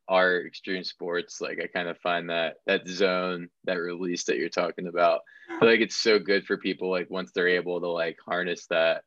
art, 0.09 0.47
extreme 0.47 0.85
sports. 0.85 1.41
Like 1.41 1.61
I 1.63 1.67
kind 1.67 1.89
of 1.89 1.99
find 1.99 2.31
that 2.31 2.57
that 2.67 2.89
zone, 2.89 3.49
that 3.65 3.75
release 3.75 4.25
that 4.25 4.37
you're 4.37 4.49
talking 4.49 4.89
about. 4.89 5.21
I 5.51 5.59
feel 5.61 5.69
like 5.69 5.81
it's 5.81 5.97
so 5.97 6.19
good 6.19 6.45
for 6.45 6.57
people 6.57 6.91
like 6.91 7.11
once 7.11 7.33
they're 7.33 7.49
able 7.49 7.81
to 7.81 7.89
like 7.89 8.17
harness 8.25 8.67
that. 8.67 9.03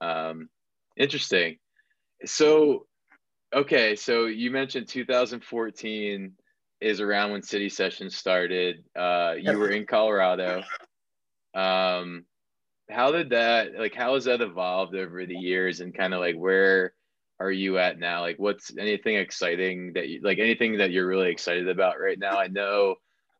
Um 0.00 0.48
interesting. 0.96 1.58
So 2.24 2.86
okay, 3.54 3.96
so 3.96 4.26
you 4.26 4.50
mentioned 4.50 4.88
2014 4.88 6.32
is 6.80 7.00
around 7.00 7.32
when 7.32 7.42
City 7.42 7.68
Sessions 7.68 8.16
started. 8.16 8.84
Uh 8.96 9.34
you 9.38 9.58
were 9.58 9.70
in 9.70 9.86
Colorado. 9.86 10.62
Um 11.54 12.24
how 12.90 13.12
did 13.12 13.30
that 13.30 13.74
like 13.78 13.94
how 13.94 14.14
has 14.14 14.24
that 14.24 14.40
evolved 14.40 14.94
over 14.94 15.26
the 15.26 15.36
years 15.36 15.80
and 15.80 15.94
kind 15.94 16.14
of 16.14 16.20
like 16.20 16.36
where 16.36 16.94
are 17.40 17.50
you 17.50 17.78
at 17.78 17.98
now 17.98 18.20
like 18.20 18.38
what's 18.38 18.76
anything 18.78 19.16
exciting 19.16 19.92
that 19.92 20.08
you 20.08 20.20
like 20.22 20.38
anything 20.38 20.78
that 20.78 20.90
you're 20.90 21.06
really 21.06 21.30
excited 21.30 21.68
about 21.68 22.00
right 22.00 22.18
now 22.18 22.38
i 22.38 22.46
know 22.48 22.94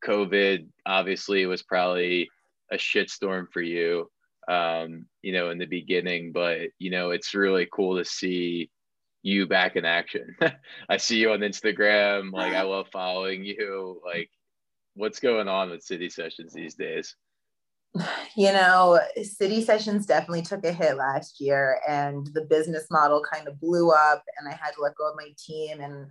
covid 0.05 0.67
obviously 0.87 1.47
was 1.47 1.63
probably 1.63 2.29
a 2.71 2.77
shitstorm 2.77 3.47
for 3.51 3.63
you 3.63 4.09
um 4.49 5.07
you 5.23 5.33
know 5.33 5.51
in 5.51 5.59
the 5.59 5.67
beginning 5.67 6.31
but 6.31 6.69
you 6.79 6.91
know 6.91 7.11
it's 7.11 7.35
really 7.35 7.67
cool 7.73 7.97
to 7.97 8.05
see 8.05 8.71
you 9.23 9.47
back 9.47 9.77
in 9.77 9.85
action 9.85 10.37
i 10.89 10.97
see 10.97 11.19
you 11.19 11.33
on 11.33 11.41
instagram 11.41 12.33
like 12.33 12.55
i 12.55 12.63
love 12.63 12.87
following 12.93 13.45
you 13.45 14.01
like 14.05 14.31
what's 14.95 15.21
going 15.21 15.49
on 15.49 15.71
with 15.71 15.83
city 15.83 16.09
sessions 16.09 16.53
these 16.53 16.75
days 16.75 17.17
you 18.37 18.53
know, 18.53 19.01
city 19.23 19.63
sessions 19.63 20.07
definitely 20.07 20.43
took 20.43 20.65
a 20.65 20.73
hit 20.73 20.97
last 20.97 21.41
year 21.41 21.81
and 21.89 22.27
the 22.35 22.43
business 22.43 22.87
model 22.91 23.23
kind 23.23 23.49
of 23.49 23.61
blew 23.61 23.91
up 23.91 24.23
and 24.39 24.49
I 24.49 24.53
had 24.53 24.73
to 24.73 24.83
let 24.83 24.95
go 24.97 25.09
of 25.09 25.17
my 25.17 25.31
team. 25.39 25.81
And 25.81 26.07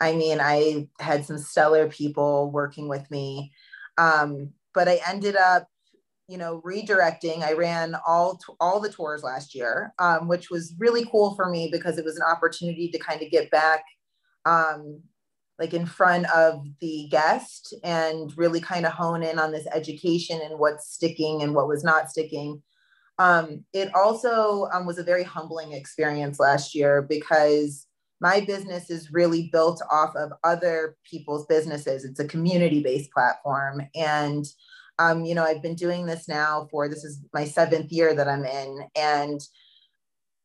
I 0.00 0.14
mean, 0.14 0.38
I 0.40 0.88
had 1.00 1.24
some 1.24 1.38
stellar 1.38 1.88
people 1.88 2.50
working 2.50 2.88
with 2.88 3.10
me. 3.10 3.52
Um, 3.98 4.50
but 4.74 4.88
I 4.88 5.00
ended 5.08 5.36
up, 5.36 5.68
you 6.28 6.38
know, 6.38 6.60
redirecting. 6.64 7.42
I 7.42 7.52
ran 7.52 7.94
all 8.06 8.40
all 8.60 8.80
the 8.80 8.90
tours 8.90 9.22
last 9.22 9.54
year, 9.54 9.94
um, 9.98 10.28
which 10.28 10.50
was 10.50 10.74
really 10.78 11.06
cool 11.10 11.34
for 11.34 11.48
me 11.48 11.68
because 11.70 11.98
it 11.98 12.04
was 12.04 12.16
an 12.16 12.24
opportunity 12.28 12.88
to 12.90 12.98
kind 12.98 13.22
of 13.22 13.30
get 13.30 13.50
back 13.50 13.84
um, 14.44 15.02
like 15.58 15.72
in 15.72 15.86
front 15.86 16.26
of 16.34 16.66
the 16.80 17.08
guest 17.10 17.74
and 17.84 18.32
really 18.36 18.60
kind 18.60 18.86
of 18.86 18.92
hone 18.92 19.22
in 19.22 19.38
on 19.38 19.52
this 19.52 19.66
education 19.72 20.40
and 20.42 20.58
what's 20.58 20.92
sticking 20.92 21.42
and 21.42 21.54
what 21.54 21.68
was 21.68 21.84
not 21.84 22.10
sticking. 22.10 22.62
Um, 23.18 23.64
it 23.72 23.94
also 23.94 24.68
um, 24.72 24.84
was 24.84 24.98
a 24.98 25.04
very 25.04 25.22
humbling 25.22 25.72
experience 25.72 26.38
last 26.38 26.74
year 26.74 27.02
because 27.02 27.86
my 28.20 28.40
business 28.40 28.90
is 28.90 29.12
really 29.12 29.48
built 29.52 29.82
off 29.90 30.14
of 30.16 30.32
other 30.44 30.96
people's 31.08 31.46
businesses. 31.46 32.04
It's 32.04 32.20
a 32.20 32.28
community 32.28 32.82
based 32.82 33.10
platform. 33.12 33.82
And, 33.94 34.44
um, 34.98 35.24
you 35.24 35.34
know, 35.34 35.44
I've 35.44 35.62
been 35.62 35.74
doing 35.74 36.06
this 36.06 36.28
now 36.28 36.68
for 36.70 36.88
this 36.88 37.04
is 37.04 37.20
my 37.32 37.44
seventh 37.44 37.92
year 37.92 38.14
that 38.14 38.28
I'm 38.28 38.44
in. 38.44 38.80
And 38.96 39.40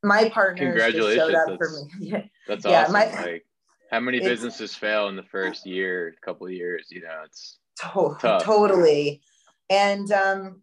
my 0.03 0.29
partners 0.29 0.93
just 0.93 1.15
showed 1.15 1.33
up 1.33 1.57
for 1.57 1.69
me. 1.69 2.29
That's 2.47 2.65
yeah, 2.65 2.81
awesome. 2.81 2.93
My, 2.93 3.05
like, 3.21 3.45
how 3.91 3.99
many 3.99 4.19
businesses 4.19 4.73
fail 4.73 5.09
in 5.09 5.15
the 5.15 5.23
first 5.23 5.65
year, 5.65 6.13
couple 6.23 6.49
years? 6.49 6.87
You 6.89 7.01
know, 7.01 7.21
it's 7.25 7.59
to- 7.81 8.17
tough. 8.19 8.43
totally. 8.43 9.21
And 9.69 10.11
um, 10.11 10.61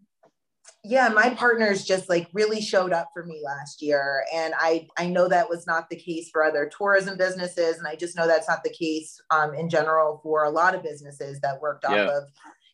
yeah, 0.85 1.09
my 1.09 1.31
partners 1.31 1.85
just 1.85 2.09
like 2.09 2.29
really 2.33 2.61
showed 2.61 2.93
up 2.93 3.09
for 3.13 3.25
me 3.25 3.43
last 3.45 3.83
year, 3.83 4.25
and 4.35 4.55
I 4.59 4.87
I 4.97 5.07
know 5.07 5.29
that 5.29 5.49
was 5.49 5.67
not 5.67 5.91
the 5.91 5.97
case 5.97 6.31
for 6.31 6.45
other 6.45 6.71
tourism 6.77 7.19
businesses, 7.19 7.79
and 7.79 7.87
I 7.87 7.97
just 7.97 8.17
know 8.17 8.27
that's 8.27 8.49
not 8.49 8.63
the 8.63 8.73
case 8.73 9.21
um, 9.31 9.55
in 9.55 9.69
general 9.69 10.21
for 10.23 10.45
a 10.45 10.51
lot 10.51 10.75
of 10.75 10.83
businesses 10.83 11.41
that 11.41 11.61
worked 11.61 11.85
off 11.85 11.93
yeah. 11.93 12.17
of, 12.17 12.25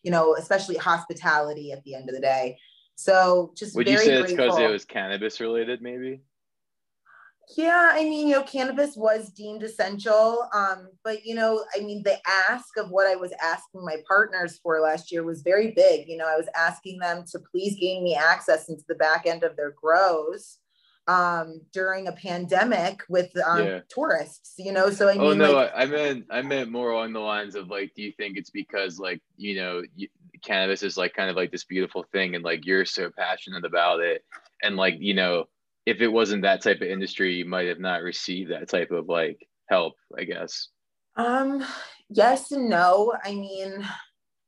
you 0.04 0.10
know, 0.10 0.36
especially 0.36 0.76
hospitality 0.76 1.72
at 1.72 1.82
the 1.82 1.94
end 1.94 2.08
of 2.08 2.14
the 2.14 2.20
day. 2.20 2.58
So 2.94 3.52
just 3.56 3.74
would 3.74 3.88
you 3.88 3.98
say 3.98 4.20
it's 4.20 4.30
because 4.30 4.58
it 4.58 4.70
was 4.70 4.84
cannabis 4.84 5.40
related, 5.40 5.82
maybe? 5.82 6.20
Yeah, 7.56 7.90
I 7.92 8.04
mean, 8.04 8.28
you 8.28 8.34
know, 8.34 8.42
cannabis 8.42 8.96
was 8.96 9.30
deemed 9.30 9.62
essential. 9.62 10.48
Um, 10.54 10.88
but 11.02 11.24
you 11.26 11.34
know, 11.34 11.64
I 11.76 11.80
mean, 11.80 12.02
the 12.02 12.16
ask 12.48 12.76
of 12.76 12.90
what 12.90 13.06
I 13.06 13.16
was 13.16 13.32
asking 13.42 13.84
my 13.84 13.96
partners 14.06 14.60
for 14.62 14.80
last 14.80 15.10
year 15.10 15.24
was 15.24 15.42
very 15.42 15.72
big. 15.72 16.08
You 16.08 16.16
know, 16.16 16.26
I 16.26 16.36
was 16.36 16.48
asking 16.54 17.00
them 17.00 17.24
to 17.32 17.40
please 17.50 17.76
gain 17.80 18.04
me 18.04 18.14
access 18.14 18.68
into 18.68 18.84
the 18.88 18.94
back 18.94 19.26
end 19.26 19.42
of 19.42 19.56
their 19.56 19.72
grows 19.72 20.58
um 21.06 21.60
during 21.72 22.08
a 22.08 22.12
pandemic 22.12 23.02
with 23.10 23.30
um 23.46 23.64
yeah. 23.64 23.80
tourists 23.88 24.54
you 24.56 24.72
know 24.72 24.88
so 24.88 25.08
i 25.08 25.12
oh, 25.12 25.30
mean 25.30 25.42
oh 25.42 25.46
no 25.46 25.52
like, 25.52 25.70
i 25.76 25.84
meant 25.84 26.24
i 26.30 26.40
meant 26.40 26.70
more 26.70 26.92
along 26.92 27.12
the 27.12 27.20
lines 27.20 27.54
of 27.54 27.68
like 27.68 27.92
do 27.94 28.02
you 28.02 28.12
think 28.12 28.38
it's 28.38 28.50
because 28.50 28.98
like 28.98 29.20
you 29.36 29.54
know 29.56 29.82
you, 29.94 30.08
cannabis 30.42 30.82
is 30.82 30.96
like 30.96 31.12
kind 31.12 31.28
of 31.28 31.36
like 31.36 31.50
this 31.50 31.64
beautiful 31.64 32.04
thing 32.10 32.34
and 32.34 32.44
like 32.44 32.64
you're 32.64 32.86
so 32.86 33.10
passionate 33.18 33.64
about 33.64 34.00
it 34.00 34.24
and 34.62 34.76
like 34.76 34.94
you 34.98 35.12
know 35.12 35.44
if 35.86 36.00
it 36.00 36.08
wasn't 36.08 36.42
that 36.42 36.62
type 36.62 36.80
of 36.80 36.88
industry, 36.88 37.34
you 37.34 37.44
might 37.44 37.68
have 37.68 37.80
not 37.80 38.02
received 38.02 38.50
that 38.50 38.68
type 38.68 38.90
of 38.90 39.08
like 39.08 39.46
help, 39.68 39.94
I 40.16 40.24
guess. 40.24 40.68
Um, 41.16 41.64
yes 42.08 42.50
and 42.52 42.68
no. 42.68 43.12
I 43.22 43.34
mean, 43.34 43.86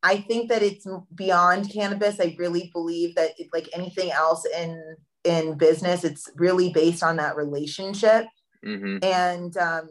I 0.03 0.19
think 0.19 0.49
that 0.49 0.63
it's 0.63 0.87
beyond 1.15 1.71
cannabis. 1.73 2.21
I 2.21 2.37
really 2.39 2.71
believe 2.73 3.15
that 3.17 3.33
it, 3.39 3.49
like 3.53 3.69
anything 3.75 4.11
else 4.11 4.47
in 4.47 4.97
in 5.26 5.59
business, 5.59 6.04
it's 6.04 6.30
really 6.37 6.71
based 6.71 7.02
on 7.02 7.16
that 7.16 7.37
relationship. 7.37 8.26
Mm-hmm. 8.64 8.99
And 9.02 9.56
um, 9.56 9.88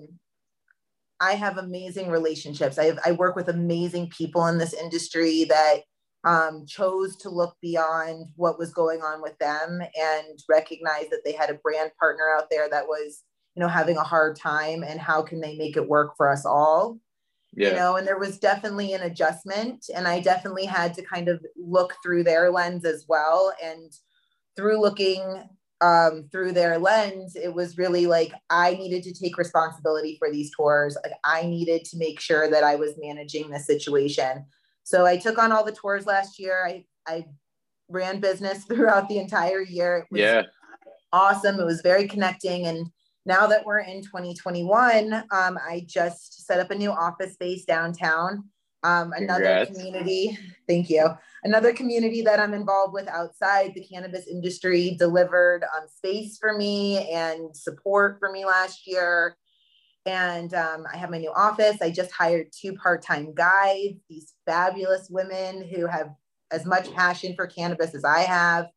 I 1.19 1.33
have 1.33 1.57
amazing 1.57 2.09
relationships. 2.09 2.77
I 2.77 2.85
have, 2.85 2.99
I 3.05 3.11
work 3.11 3.35
with 3.35 3.49
amazing 3.49 4.09
people 4.09 4.47
in 4.47 4.57
this 4.57 4.73
industry 4.73 5.45
that 5.45 5.81
um, 6.25 6.65
chose 6.65 7.15
to 7.17 7.29
look 7.29 7.55
beyond 7.61 8.27
what 8.35 8.57
was 8.57 8.73
going 8.73 9.01
on 9.01 9.21
with 9.21 9.37
them 9.37 9.81
and 9.81 10.39
recognize 10.49 11.09
that 11.09 11.21
they 11.23 11.33
had 11.33 11.49
a 11.49 11.59
brand 11.63 11.91
partner 11.99 12.33
out 12.35 12.47
there 12.49 12.67
that 12.69 12.87
was 12.87 13.23
you 13.55 13.61
know 13.61 13.67
having 13.67 13.97
a 13.97 14.03
hard 14.03 14.35
time 14.35 14.83
and 14.83 14.99
how 14.99 15.21
can 15.21 15.39
they 15.39 15.55
make 15.55 15.77
it 15.77 15.87
work 15.87 16.17
for 16.17 16.29
us 16.29 16.45
all 16.45 16.97
yeah. 17.55 17.69
you 17.69 17.75
know 17.75 17.95
and 17.95 18.07
there 18.07 18.17
was 18.17 18.39
definitely 18.39 18.93
an 18.93 19.03
adjustment 19.03 19.85
and 19.95 20.07
i 20.07 20.19
definitely 20.19 20.65
had 20.65 20.93
to 20.95 21.03
kind 21.03 21.29
of 21.29 21.43
look 21.55 21.93
through 22.03 22.23
their 22.23 22.51
lens 22.51 22.85
as 22.85 23.05
well 23.07 23.53
and 23.63 23.93
through 24.55 24.81
looking 24.81 25.43
um, 25.81 26.29
through 26.31 26.53
their 26.53 26.79
lens 26.79 27.35
it 27.35 27.53
was 27.53 27.77
really 27.77 28.07
like 28.07 28.31
i 28.49 28.75
needed 28.75 29.03
to 29.03 29.13
take 29.13 29.37
responsibility 29.37 30.15
for 30.17 30.31
these 30.31 30.49
tours 30.55 30.97
like 31.03 31.13
i 31.23 31.43
needed 31.43 31.83
to 31.83 31.97
make 31.97 32.19
sure 32.19 32.49
that 32.49 32.63
i 32.63 32.75
was 32.75 32.93
managing 32.97 33.49
the 33.49 33.59
situation 33.59 34.45
so 34.85 35.05
I 35.05 35.17
took 35.17 35.39
on 35.39 35.51
all 35.51 35.65
the 35.65 35.71
tours 35.71 36.05
last 36.05 36.39
year. 36.39 36.63
I, 36.63 36.85
I 37.07 37.25
ran 37.89 38.19
business 38.21 38.63
throughout 38.69 39.09
the 39.09 39.17
entire 39.17 39.61
year. 39.61 39.97
It 39.97 40.05
was 40.11 40.21
yeah. 40.21 40.43
awesome. 41.11 41.59
It 41.59 41.65
was 41.65 41.81
very 41.81 42.07
connecting. 42.07 42.67
And 42.67 42.87
now 43.25 43.47
that 43.47 43.65
we're 43.65 43.79
in 43.79 44.03
2021, 44.03 45.13
um, 45.13 45.25
I 45.31 45.83
just 45.87 46.45
set 46.45 46.59
up 46.59 46.69
a 46.69 46.75
new 46.75 46.91
office 46.91 47.33
space 47.33 47.65
downtown. 47.65 48.47
Um, 48.85 49.13
another 49.13 49.65
community, 49.65 50.37
thank 50.67 50.89
you. 50.89 51.09
Another 51.43 51.73
community 51.73 52.21
that 52.21 52.39
I'm 52.39 52.53
involved 52.53 52.93
with 52.93 53.07
outside 53.07 53.73
the 53.73 53.85
cannabis 53.85 54.27
industry 54.27 54.95
delivered 54.99 55.63
um, 55.75 55.87
space 55.87 56.37
for 56.39 56.57
me 56.57 57.09
and 57.11 57.55
support 57.55 58.17
for 58.19 58.31
me 58.31 58.45
last 58.45 58.85
year 58.85 59.35
and 60.05 60.53
um, 60.53 60.85
I 60.91 60.97
have 60.97 61.09
my 61.09 61.17
new 61.17 61.31
office. 61.35 61.77
I 61.81 61.89
just 61.89 62.11
hired 62.11 62.47
two 62.51 62.73
part 62.73 63.01
time 63.01 63.33
guides, 63.33 63.99
these 64.09 64.33
fabulous 64.45 65.09
women 65.09 65.67
who 65.67 65.87
have 65.87 66.09
as 66.51 66.65
much 66.65 66.93
passion 66.93 67.33
for 67.35 67.47
cannabis 67.47 67.95
as 67.95 68.03
I 68.03 68.19
have. 68.19 68.67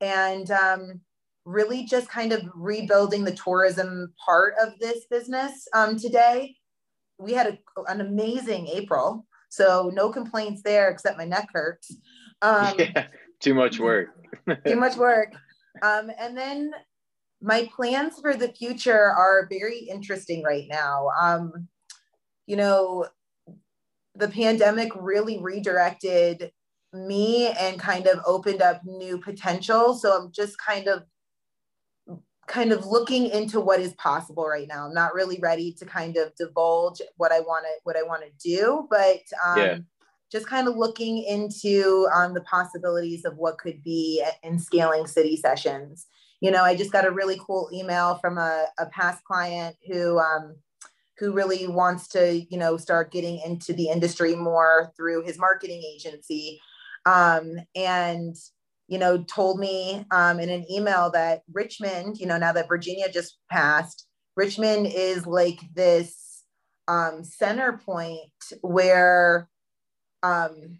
And 0.00 0.50
um, 0.50 1.00
really 1.44 1.84
just 1.84 2.08
kind 2.08 2.32
of 2.32 2.42
rebuilding 2.54 3.24
the 3.24 3.34
tourism 3.34 4.12
part 4.24 4.54
of 4.62 4.78
this 4.78 5.04
business 5.10 5.66
um, 5.74 5.98
today. 5.98 6.56
We 7.18 7.32
had 7.32 7.46
a, 7.46 7.58
an 7.88 8.00
amazing 8.00 8.68
April. 8.68 9.26
So 9.52 9.90
no 9.92 10.08
complaints 10.08 10.62
there 10.62 10.88
except 10.88 11.18
my 11.18 11.26
neck 11.26 11.50
hurts. 11.52 11.94
Um, 12.40 12.74
yeah, 12.78 13.08
too 13.38 13.52
much 13.52 13.78
work. 13.78 14.08
too 14.66 14.76
much 14.76 14.96
work. 14.96 15.34
Um, 15.82 16.10
and 16.18 16.34
then 16.34 16.72
my 17.42 17.68
plans 17.76 18.18
for 18.18 18.32
the 18.32 18.48
future 18.48 19.10
are 19.10 19.46
very 19.50 19.80
interesting 19.80 20.42
right 20.42 20.64
now. 20.70 21.08
Um, 21.20 21.68
you 22.46 22.56
know, 22.56 23.08
the 24.14 24.28
pandemic 24.28 24.90
really 24.98 25.38
redirected 25.38 26.50
me 26.94 27.48
and 27.48 27.78
kind 27.78 28.06
of 28.06 28.20
opened 28.24 28.62
up 28.62 28.80
new 28.86 29.18
potential. 29.18 29.92
So 29.92 30.16
I'm 30.16 30.32
just 30.32 30.56
kind 30.56 30.88
of 30.88 31.02
kind 32.46 32.72
of 32.72 32.86
looking 32.86 33.28
into 33.28 33.60
what 33.60 33.80
is 33.80 33.94
possible 33.94 34.46
right 34.46 34.68
now. 34.68 34.86
I'm 34.86 34.94
not 34.94 35.14
really 35.14 35.38
ready 35.40 35.72
to 35.74 35.86
kind 35.86 36.16
of 36.16 36.34
divulge 36.36 37.00
what 37.16 37.32
I 37.32 37.40
want 37.40 37.64
to 37.64 37.70
what 37.84 37.96
I 37.96 38.02
want 38.02 38.22
to 38.22 38.48
do, 38.48 38.86
but 38.90 39.20
um, 39.44 39.58
yeah. 39.58 39.78
just 40.30 40.46
kind 40.46 40.68
of 40.68 40.76
looking 40.76 41.22
into 41.22 42.08
um, 42.14 42.34
the 42.34 42.42
possibilities 42.42 43.24
of 43.24 43.36
what 43.36 43.58
could 43.58 43.82
be 43.82 44.24
in 44.42 44.58
scaling 44.58 45.06
city 45.06 45.36
sessions 45.36 46.06
you 46.42 46.50
know, 46.50 46.64
I 46.64 46.74
just 46.74 46.90
got 46.90 47.06
a 47.06 47.10
really 47.12 47.40
cool 47.46 47.70
email 47.72 48.16
from 48.16 48.36
a, 48.36 48.66
a 48.76 48.86
past 48.86 49.22
client 49.22 49.76
who 49.86 50.18
um, 50.18 50.56
who 51.16 51.32
really 51.32 51.68
wants 51.68 52.08
to, 52.08 52.44
you 52.50 52.58
know, 52.58 52.76
start 52.76 53.12
getting 53.12 53.40
into 53.46 53.72
the 53.72 53.88
industry 53.88 54.34
more 54.34 54.92
through 54.96 55.22
his 55.22 55.38
marketing 55.38 55.80
agency. 55.94 56.60
Um, 57.06 57.58
and 57.76 58.34
you 58.88 58.98
know, 58.98 59.22
told 59.22 59.58
me 59.58 60.04
um, 60.10 60.40
in 60.40 60.50
an 60.50 60.64
email 60.70 61.10
that 61.12 61.42
Richmond, 61.52 62.18
you 62.18 62.26
know, 62.26 62.36
now 62.36 62.52
that 62.52 62.68
Virginia 62.68 63.10
just 63.10 63.38
passed, 63.50 64.06
Richmond 64.36 64.86
is 64.86 65.26
like 65.26 65.60
this 65.74 66.42
um, 66.88 67.24
center 67.24 67.80
point 67.84 68.30
where 68.60 69.48
um, 70.22 70.78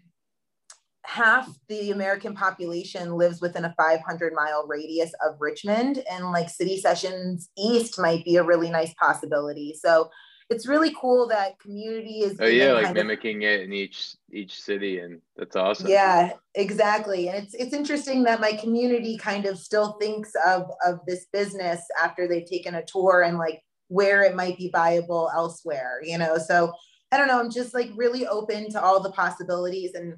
half 1.05 1.49
the 1.67 1.91
American 1.91 2.33
population 2.33 3.13
lives 3.13 3.41
within 3.41 3.65
a 3.65 3.75
500 3.77 4.33
mile 4.33 4.65
radius 4.67 5.11
of 5.25 5.35
Richmond, 5.39 6.03
and 6.09 6.31
like 6.31 6.49
City 6.49 6.77
Sessions 6.77 7.49
East 7.57 7.99
might 7.99 8.23
be 8.25 8.37
a 8.37 8.43
really 8.43 8.69
nice 8.69 8.93
possibility. 8.95 9.75
So 9.79 10.09
it's 10.49 10.67
really 10.67 10.93
cool 10.99 11.27
that 11.27 11.59
community 11.59 12.19
is. 12.19 12.37
Oh 12.39 12.45
yeah, 12.45 12.73
like 12.73 12.93
mimicking 12.93 13.43
of, 13.43 13.49
it 13.49 13.61
in 13.61 13.73
each 13.73 14.15
each 14.31 14.61
city, 14.61 14.99
and 14.99 15.21
that's 15.35 15.55
awesome. 15.55 15.87
Yeah, 15.87 16.33
exactly. 16.55 17.29
And 17.29 17.43
it's 17.43 17.53
it's 17.53 17.73
interesting 17.73 18.23
that 18.23 18.41
my 18.41 18.53
community 18.53 19.17
kind 19.17 19.45
of 19.45 19.57
still 19.57 19.93
thinks 19.93 20.31
of 20.45 20.69
of 20.85 20.99
this 21.07 21.27
business 21.31 21.81
after 22.01 22.27
they've 22.27 22.45
taken 22.45 22.75
a 22.75 22.85
tour 22.85 23.23
and 23.23 23.37
like 23.37 23.61
where 23.87 24.23
it 24.23 24.35
might 24.35 24.57
be 24.57 24.69
viable 24.69 25.29
elsewhere. 25.33 25.99
You 26.03 26.17
know, 26.17 26.37
so 26.37 26.73
I 27.11 27.17
don't 27.17 27.27
know. 27.27 27.39
I'm 27.39 27.51
just 27.51 27.73
like 27.73 27.91
really 27.95 28.27
open 28.27 28.69
to 28.71 28.81
all 28.81 29.01
the 29.01 29.11
possibilities 29.11 29.93
and 29.93 30.15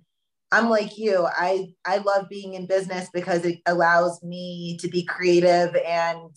I'm 0.52 0.70
like 0.70 0.98
you. 0.98 1.28
I 1.30 1.74
I 1.86 1.98
love 1.98 2.30
being 2.30 2.54
in 2.54 2.68
business 2.68 3.10
because 3.14 3.46
it 3.46 3.60
allows 3.66 4.24
me 4.24 4.78
to 4.80 4.88
be 4.88 5.04
creative 5.04 5.76
and 5.76 6.32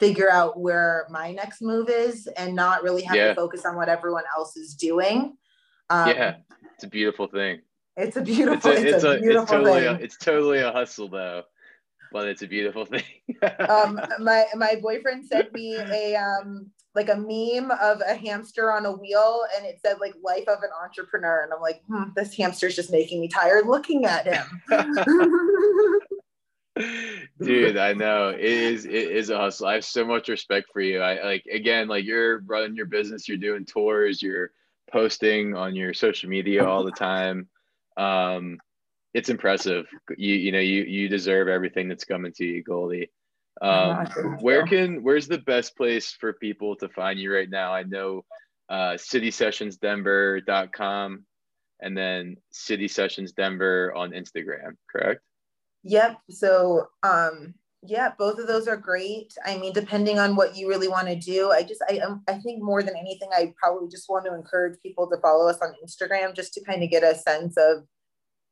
figure 0.00 0.30
out 0.30 0.58
where 0.58 1.06
my 1.10 1.30
next 1.30 1.62
move 1.62 1.88
is 1.88 2.26
and 2.36 2.54
not 2.54 2.82
really 2.82 3.02
have 3.02 3.16
yeah. 3.16 3.28
to 3.28 3.34
focus 3.34 3.64
on 3.64 3.76
what 3.76 3.88
everyone 3.88 4.24
else 4.36 4.56
is 4.56 4.74
doing. 4.74 5.36
Um, 5.90 6.08
yeah, 6.08 6.36
it's 6.74 6.84
a 6.84 6.88
beautiful 6.88 7.28
thing. 7.28 7.60
It's 7.96 8.16
a 8.16 8.22
beautiful. 8.22 8.70
It's 8.70 8.80
a, 8.80 8.86
it's 8.86 8.94
it's 8.96 9.04
a, 9.04 9.10
a 9.10 9.20
beautiful 9.20 9.42
it's 9.42 9.50
totally 9.50 9.80
thing. 9.80 9.96
A, 9.96 9.98
it's 10.00 10.16
totally 10.16 10.58
a 10.60 10.72
hustle 10.72 11.08
though, 11.08 11.42
but 12.12 12.26
it's 12.26 12.42
a 12.42 12.46
beautiful 12.46 12.86
thing. 12.86 13.04
um, 13.68 14.00
my 14.18 14.46
my 14.54 14.76
boyfriend 14.82 15.26
sent 15.26 15.52
me 15.52 15.76
a 15.76 16.16
um 16.16 16.70
like 16.94 17.08
a 17.08 17.16
meme 17.16 17.70
of 17.70 18.00
a 18.06 18.14
hamster 18.14 18.72
on 18.72 18.84
a 18.84 18.92
wheel 18.92 19.44
and 19.56 19.64
it 19.64 19.78
said 19.84 19.98
like 20.00 20.14
life 20.24 20.48
of 20.48 20.58
an 20.62 20.70
entrepreneur 20.82 21.42
and 21.44 21.52
i'm 21.52 21.60
like 21.60 21.82
hmm, 21.86 22.10
this 22.16 22.34
hamster's 22.34 22.74
just 22.74 22.90
making 22.90 23.20
me 23.20 23.28
tired 23.28 23.66
looking 23.66 24.04
at 24.04 24.26
him 24.26 24.60
dude 27.42 27.76
i 27.76 27.92
know. 27.92 28.30
It 28.30 28.40
is 28.40 28.84
it 28.84 28.92
is 28.92 29.30
a 29.30 29.38
hustle. 29.38 29.66
I 29.66 29.74
have 29.74 29.84
so 29.84 30.04
much 30.04 30.28
respect 30.28 30.68
for 30.72 30.80
you. 30.80 31.00
I 31.00 31.24
like 31.24 31.46
again 31.46 31.88
like 31.88 32.04
you're 32.04 32.40
running 32.40 32.76
your 32.76 32.86
business 32.86 33.28
you're 33.28 33.36
doing 33.36 33.64
tours 33.64 34.22
you're 34.22 34.52
posting 34.90 35.54
on 35.54 35.74
your 35.74 35.94
social 35.94 36.28
media 36.28 36.64
all 36.64 36.84
the 36.84 36.92
time. 36.92 37.48
Um 37.96 38.58
it's 39.12 39.28
impressive. 39.28 39.86
You 40.16 40.34
you 40.34 40.52
know 40.52 40.60
you 40.60 40.82
you 40.82 41.08
deserve 41.08 41.48
everything 41.48 41.88
that's 41.88 42.04
coming 42.04 42.32
to 42.34 42.44
you 42.44 42.62
goldie. 42.62 43.10
Um, 43.62 44.06
where 44.40 44.64
can 44.64 45.02
where's 45.02 45.28
the 45.28 45.38
best 45.38 45.76
place 45.76 46.12
for 46.12 46.32
people 46.32 46.76
to 46.76 46.88
find 46.88 47.18
you 47.18 47.34
right 47.34 47.50
now? 47.50 47.74
I 47.74 47.82
know 47.82 48.24
uh, 48.70 48.92
citysessionsdenver.com 48.92 51.24
and 51.80 51.96
then 51.96 52.36
City 52.50 52.88
Sessions 52.88 53.32
Denver 53.32 53.94
on 53.94 54.10
Instagram, 54.12 54.76
correct? 54.90 55.20
Yep. 55.84 56.18
So 56.30 56.88
um 57.02 57.54
yeah, 57.82 58.12
both 58.18 58.38
of 58.38 58.46
those 58.46 58.68
are 58.68 58.76
great. 58.76 59.32
I 59.46 59.56
mean, 59.56 59.72
depending 59.72 60.18
on 60.18 60.36
what 60.36 60.54
you 60.54 60.68
really 60.68 60.88
want 60.88 61.08
to 61.08 61.16
do, 61.16 61.50
I 61.50 61.62
just 61.62 61.82
I 61.88 61.98
um, 61.98 62.22
I 62.28 62.34
think 62.34 62.62
more 62.62 62.82
than 62.82 62.94
anything, 62.96 63.30
I 63.32 63.54
probably 63.58 63.88
just 63.88 64.08
want 64.08 64.26
to 64.26 64.34
encourage 64.34 64.78
people 64.82 65.08
to 65.08 65.20
follow 65.20 65.48
us 65.48 65.58
on 65.62 65.74
Instagram 65.82 66.34
just 66.36 66.52
to 66.54 66.64
kind 66.64 66.82
of 66.82 66.90
get 66.90 67.02
a 67.02 67.14
sense 67.14 67.56
of 67.56 67.84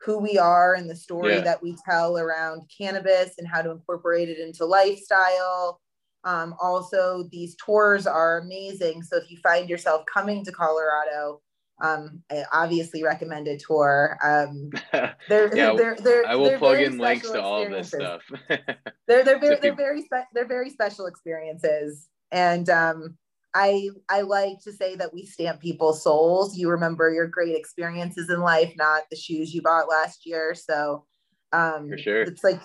who 0.01 0.19
we 0.19 0.39
are 0.39 0.75
and 0.75 0.89
the 0.89 0.97
story 0.97 1.35
yeah. 1.35 1.41
that 1.41 1.63
we 1.63 1.77
tell 1.89 2.17
around 2.17 2.63
cannabis 2.77 3.35
and 3.39 3.47
how 3.49 3.61
to 3.61 3.71
incorporate 3.71 4.29
it 4.29 4.39
into 4.39 4.65
lifestyle. 4.65 5.81
Um, 6.25 6.55
also, 6.61 7.29
these 7.31 7.57
tours 7.57 8.07
are 8.07 8.39
amazing. 8.39 9.03
So 9.03 9.17
if 9.17 9.31
you 9.31 9.39
find 9.43 9.69
yourself 9.69 10.05
coming 10.13 10.45
to 10.45 10.53
Colorado, 10.53 11.43
um, 11.81 12.23
I 12.31 12.45
obviously 12.53 13.03
recommend 13.03 13.49
a 13.49 13.57
tour. 13.57 14.19
Um, 14.23 14.71
they're, 15.29 15.55
yeah, 15.57 15.75
they're, 15.77 15.97
they're, 15.97 16.27
I 16.27 16.35
will 16.35 16.59
plug 16.59 16.81
in 16.81 16.99
links 16.99 17.31
to 17.31 17.41
all 17.41 17.63
of 17.63 17.71
this 17.71 17.89
stuff. 17.89 18.23
they're 18.49 19.25
they're 19.25 19.39
very, 19.39 19.57
they're 19.61 19.75
very 19.75 20.03
spe- 20.03 20.29
they're 20.35 20.49
very 20.49 20.71
special 20.71 21.07
experiences, 21.07 22.09
and 22.33 22.69
um, 22.69 23.17
I 23.55 23.89
I 24.09 24.23
like 24.23 24.61
to 24.65 24.73
say 24.73 24.97
that 24.97 25.13
we 25.15 25.25
stamp 25.25 25.61
people's 25.61 26.03
souls. 26.03 26.57
You 26.57 26.71
remember 26.71 27.11
your 27.11 27.27
great 27.27 27.57
experiences 27.57 28.31
in 28.31 28.41
life, 28.41 28.73
not 28.77 29.05
the 29.11 29.17
shoes 29.17 29.55
you 29.55 29.63
bought 29.63 29.89
last 29.89 30.27
year. 30.27 30.55
So 30.55 31.07
um 31.53 31.89
For 31.89 31.99
sure. 31.99 32.23
it's 32.23 32.45
like 32.45 32.61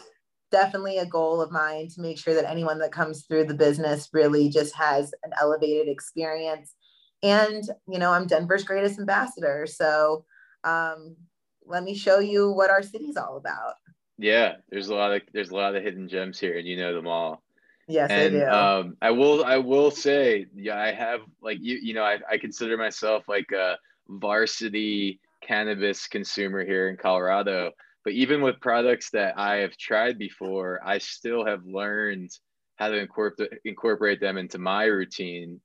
definitely 0.52 1.00
a 1.00 1.06
goal 1.06 1.42
of 1.42 1.52
mine 1.52 1.88
to 1.90 2.02
make 2.02 2.18
sure 2.18 2.36
that 2.36 2.50
anyone 2.50 2.78
that 2.80 2.92
comes 2.92 3.26
through 3.26 3.46
the 3.46 3.54
business 3.54 4.10
really 4.14 4.50
just 4.50 4.76
has 4.76 5.14
an 5.24 5.32
elevated 5.42 5.88
experience. 5.88 6.76
And 7.24 7.64
you 7.88 7.98
know, 7.98 8.12
I'm 8.12 8.28
Denver's 8.28 8.64
greatest 8.64 9.00
ambassador. 9.00 9.66
So 9.66 10.26
um 10.64 11.16
let 11.66 11.84
me 11.84 11.96
show 11.96 12.20
you 12.20 12.52
what 12.52 12.70
our 12.70 12.84
city's 12.84 13.18
all 13.18 13.38
about. 13.38 13.76
Yeah, 14.18 14.56
there's 14.70 14.90
a 14.90 14.96
lot 14.96 15.14
of 15.14 15.22
there's 15.34 15.50
a 15.50 15.56
lot 15.56 15.76
of 15.76 15.84
hidden 15.84 16.08
gems 16.08 16.40
here 16.40 16.58
and 16.58 16.68
you 16.68 16.78
know 16.78 16.94
them 16.94 17.08
all. 17.08 17.42
Yes, 17.88 18.12
and, 18.12 18.36
I 18.36 18.40
do. 18.40 18.46
Um, 18.48 18.98
I 19.02 19.12
will. 19.12 19.44
I 19.44 19.58
will 19.58 19.92
say, 19.92 20.46
yeah, 20.56 20.80
I 20.80 20.94
have 20.94 21.22
like 21.42 21.58
you. 21.60 21.78
You 21.82 21.94
know, 21.94 22.04
I, 22.04 22.20
I 22.30 22.38
consider 22.38 22.78
myself 22.78 23.28
like 23.28 23.52
a 23.52 23.78
varsity 24.08 25.20
cannabis 25.42 26.08
consumer 26.08 26.64
here 26.66 26.90
in 26.90 26.98
Colorado. 26.98 27.72
But 28.04 28.14
even 28.14 28.42
with 28.42 28.60
products 28.62 29.10
that 29.12 29.38
I 29.38 29.58
have 29.58 29.78
tried 29.78 30.18
before, 30.18 30.80
I 30.86 30.98
still 30.98 31.46
have 31.46 31.66
learned 31.66 32.32
how 32.76 32.90
to 32.90 32.98
incorporate 32.98 33.52
incorporate 33.66 34.20
them 34.20 34.38
into 34.38 34.58
my 34.58 34.86
routine 34.86 35.60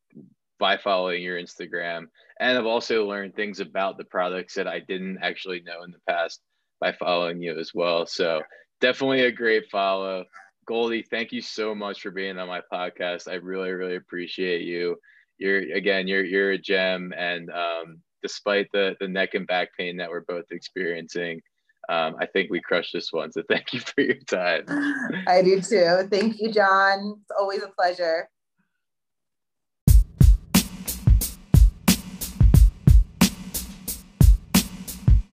by 0.58 0.76
following 0.76 1.22
your 1.22 1.40
Instagram. 1.40 2.06
And 2.40 2.58
I've 2.58 2.66
also 2.66 3.06
learned 3.06 3.34
things 3.34 3.60
about 3.60 3.98
the 3.98 4.04
products 4.04 4.54
that 4.54 4.68
I 4.68 4.80
didn't 4.80 5.18
actually 5.22 5.62
know 5.62 5.82
in 5.84 5.90
the 5.90 6.00
past 6.08 6.40
by 6.80 6.92
following 6.92 7.42
you 7.42 7.58
as 7.58 7.72
well. 7.74 8.06
So 8.06 8.42
definitely 8.80 9.22
a 9.22 9.32
great 9.32 9.70
follow. 9.70 10.24
Goldie, 10.66 11.02
thank 11.02 11.32
you 11.32 11.40
so 11.40 11.74
much 11.74 12.02
for 12.02 12.10
being 12.10 12.38
on 12.38 12.48
my 12.48 12.60
podcast. 12.72 13.28
I 13.28 13.34
really, 13.34 13.70
really 13.70 13.96
appreciate 13.96 14.62
you. 14.62 14.96
You're 15.38 15.74
again, 15.74 16.08
you're 16.08 16.24
you're 16.24 16.50
a 16.50 16.58
gem, 16.58 17.14
and 17.16 17.48
um, 17.50 18.02
despite 18.22 18.66
the 18.72 18.96
the 19.00 19.08
neck 19.08 19.34
and 19.34 19.46
back 19.46 19.68
pain 19.78 19.96
that 19.96 20.10
we're 20.10 20.22
both 20.22 20.46
experiencing, 20.50 21.40
um, 21.88 22.16
I 22.20 22.26
think 22.26 22.50
we 22.50 22.60
crushed 22.60 22.92
this 22.92 23.12
one. 23.12 23.32
So 23.32 23.42
thank 23.48 23.72
you 23.72 23.80
for 23.80 24.02
your 24.02 24.18
time. 24.26 24.64
I 25.26 25.42
do 25.42 25.60
too. 25.60 26.08
Thank 26.10 26.40
you, 26.40 26.52
John. 26.52 27.16
It's 27.22 27.32
always 27.38 27.62
a 27.62 27.68
pleasure. 27.68 28.28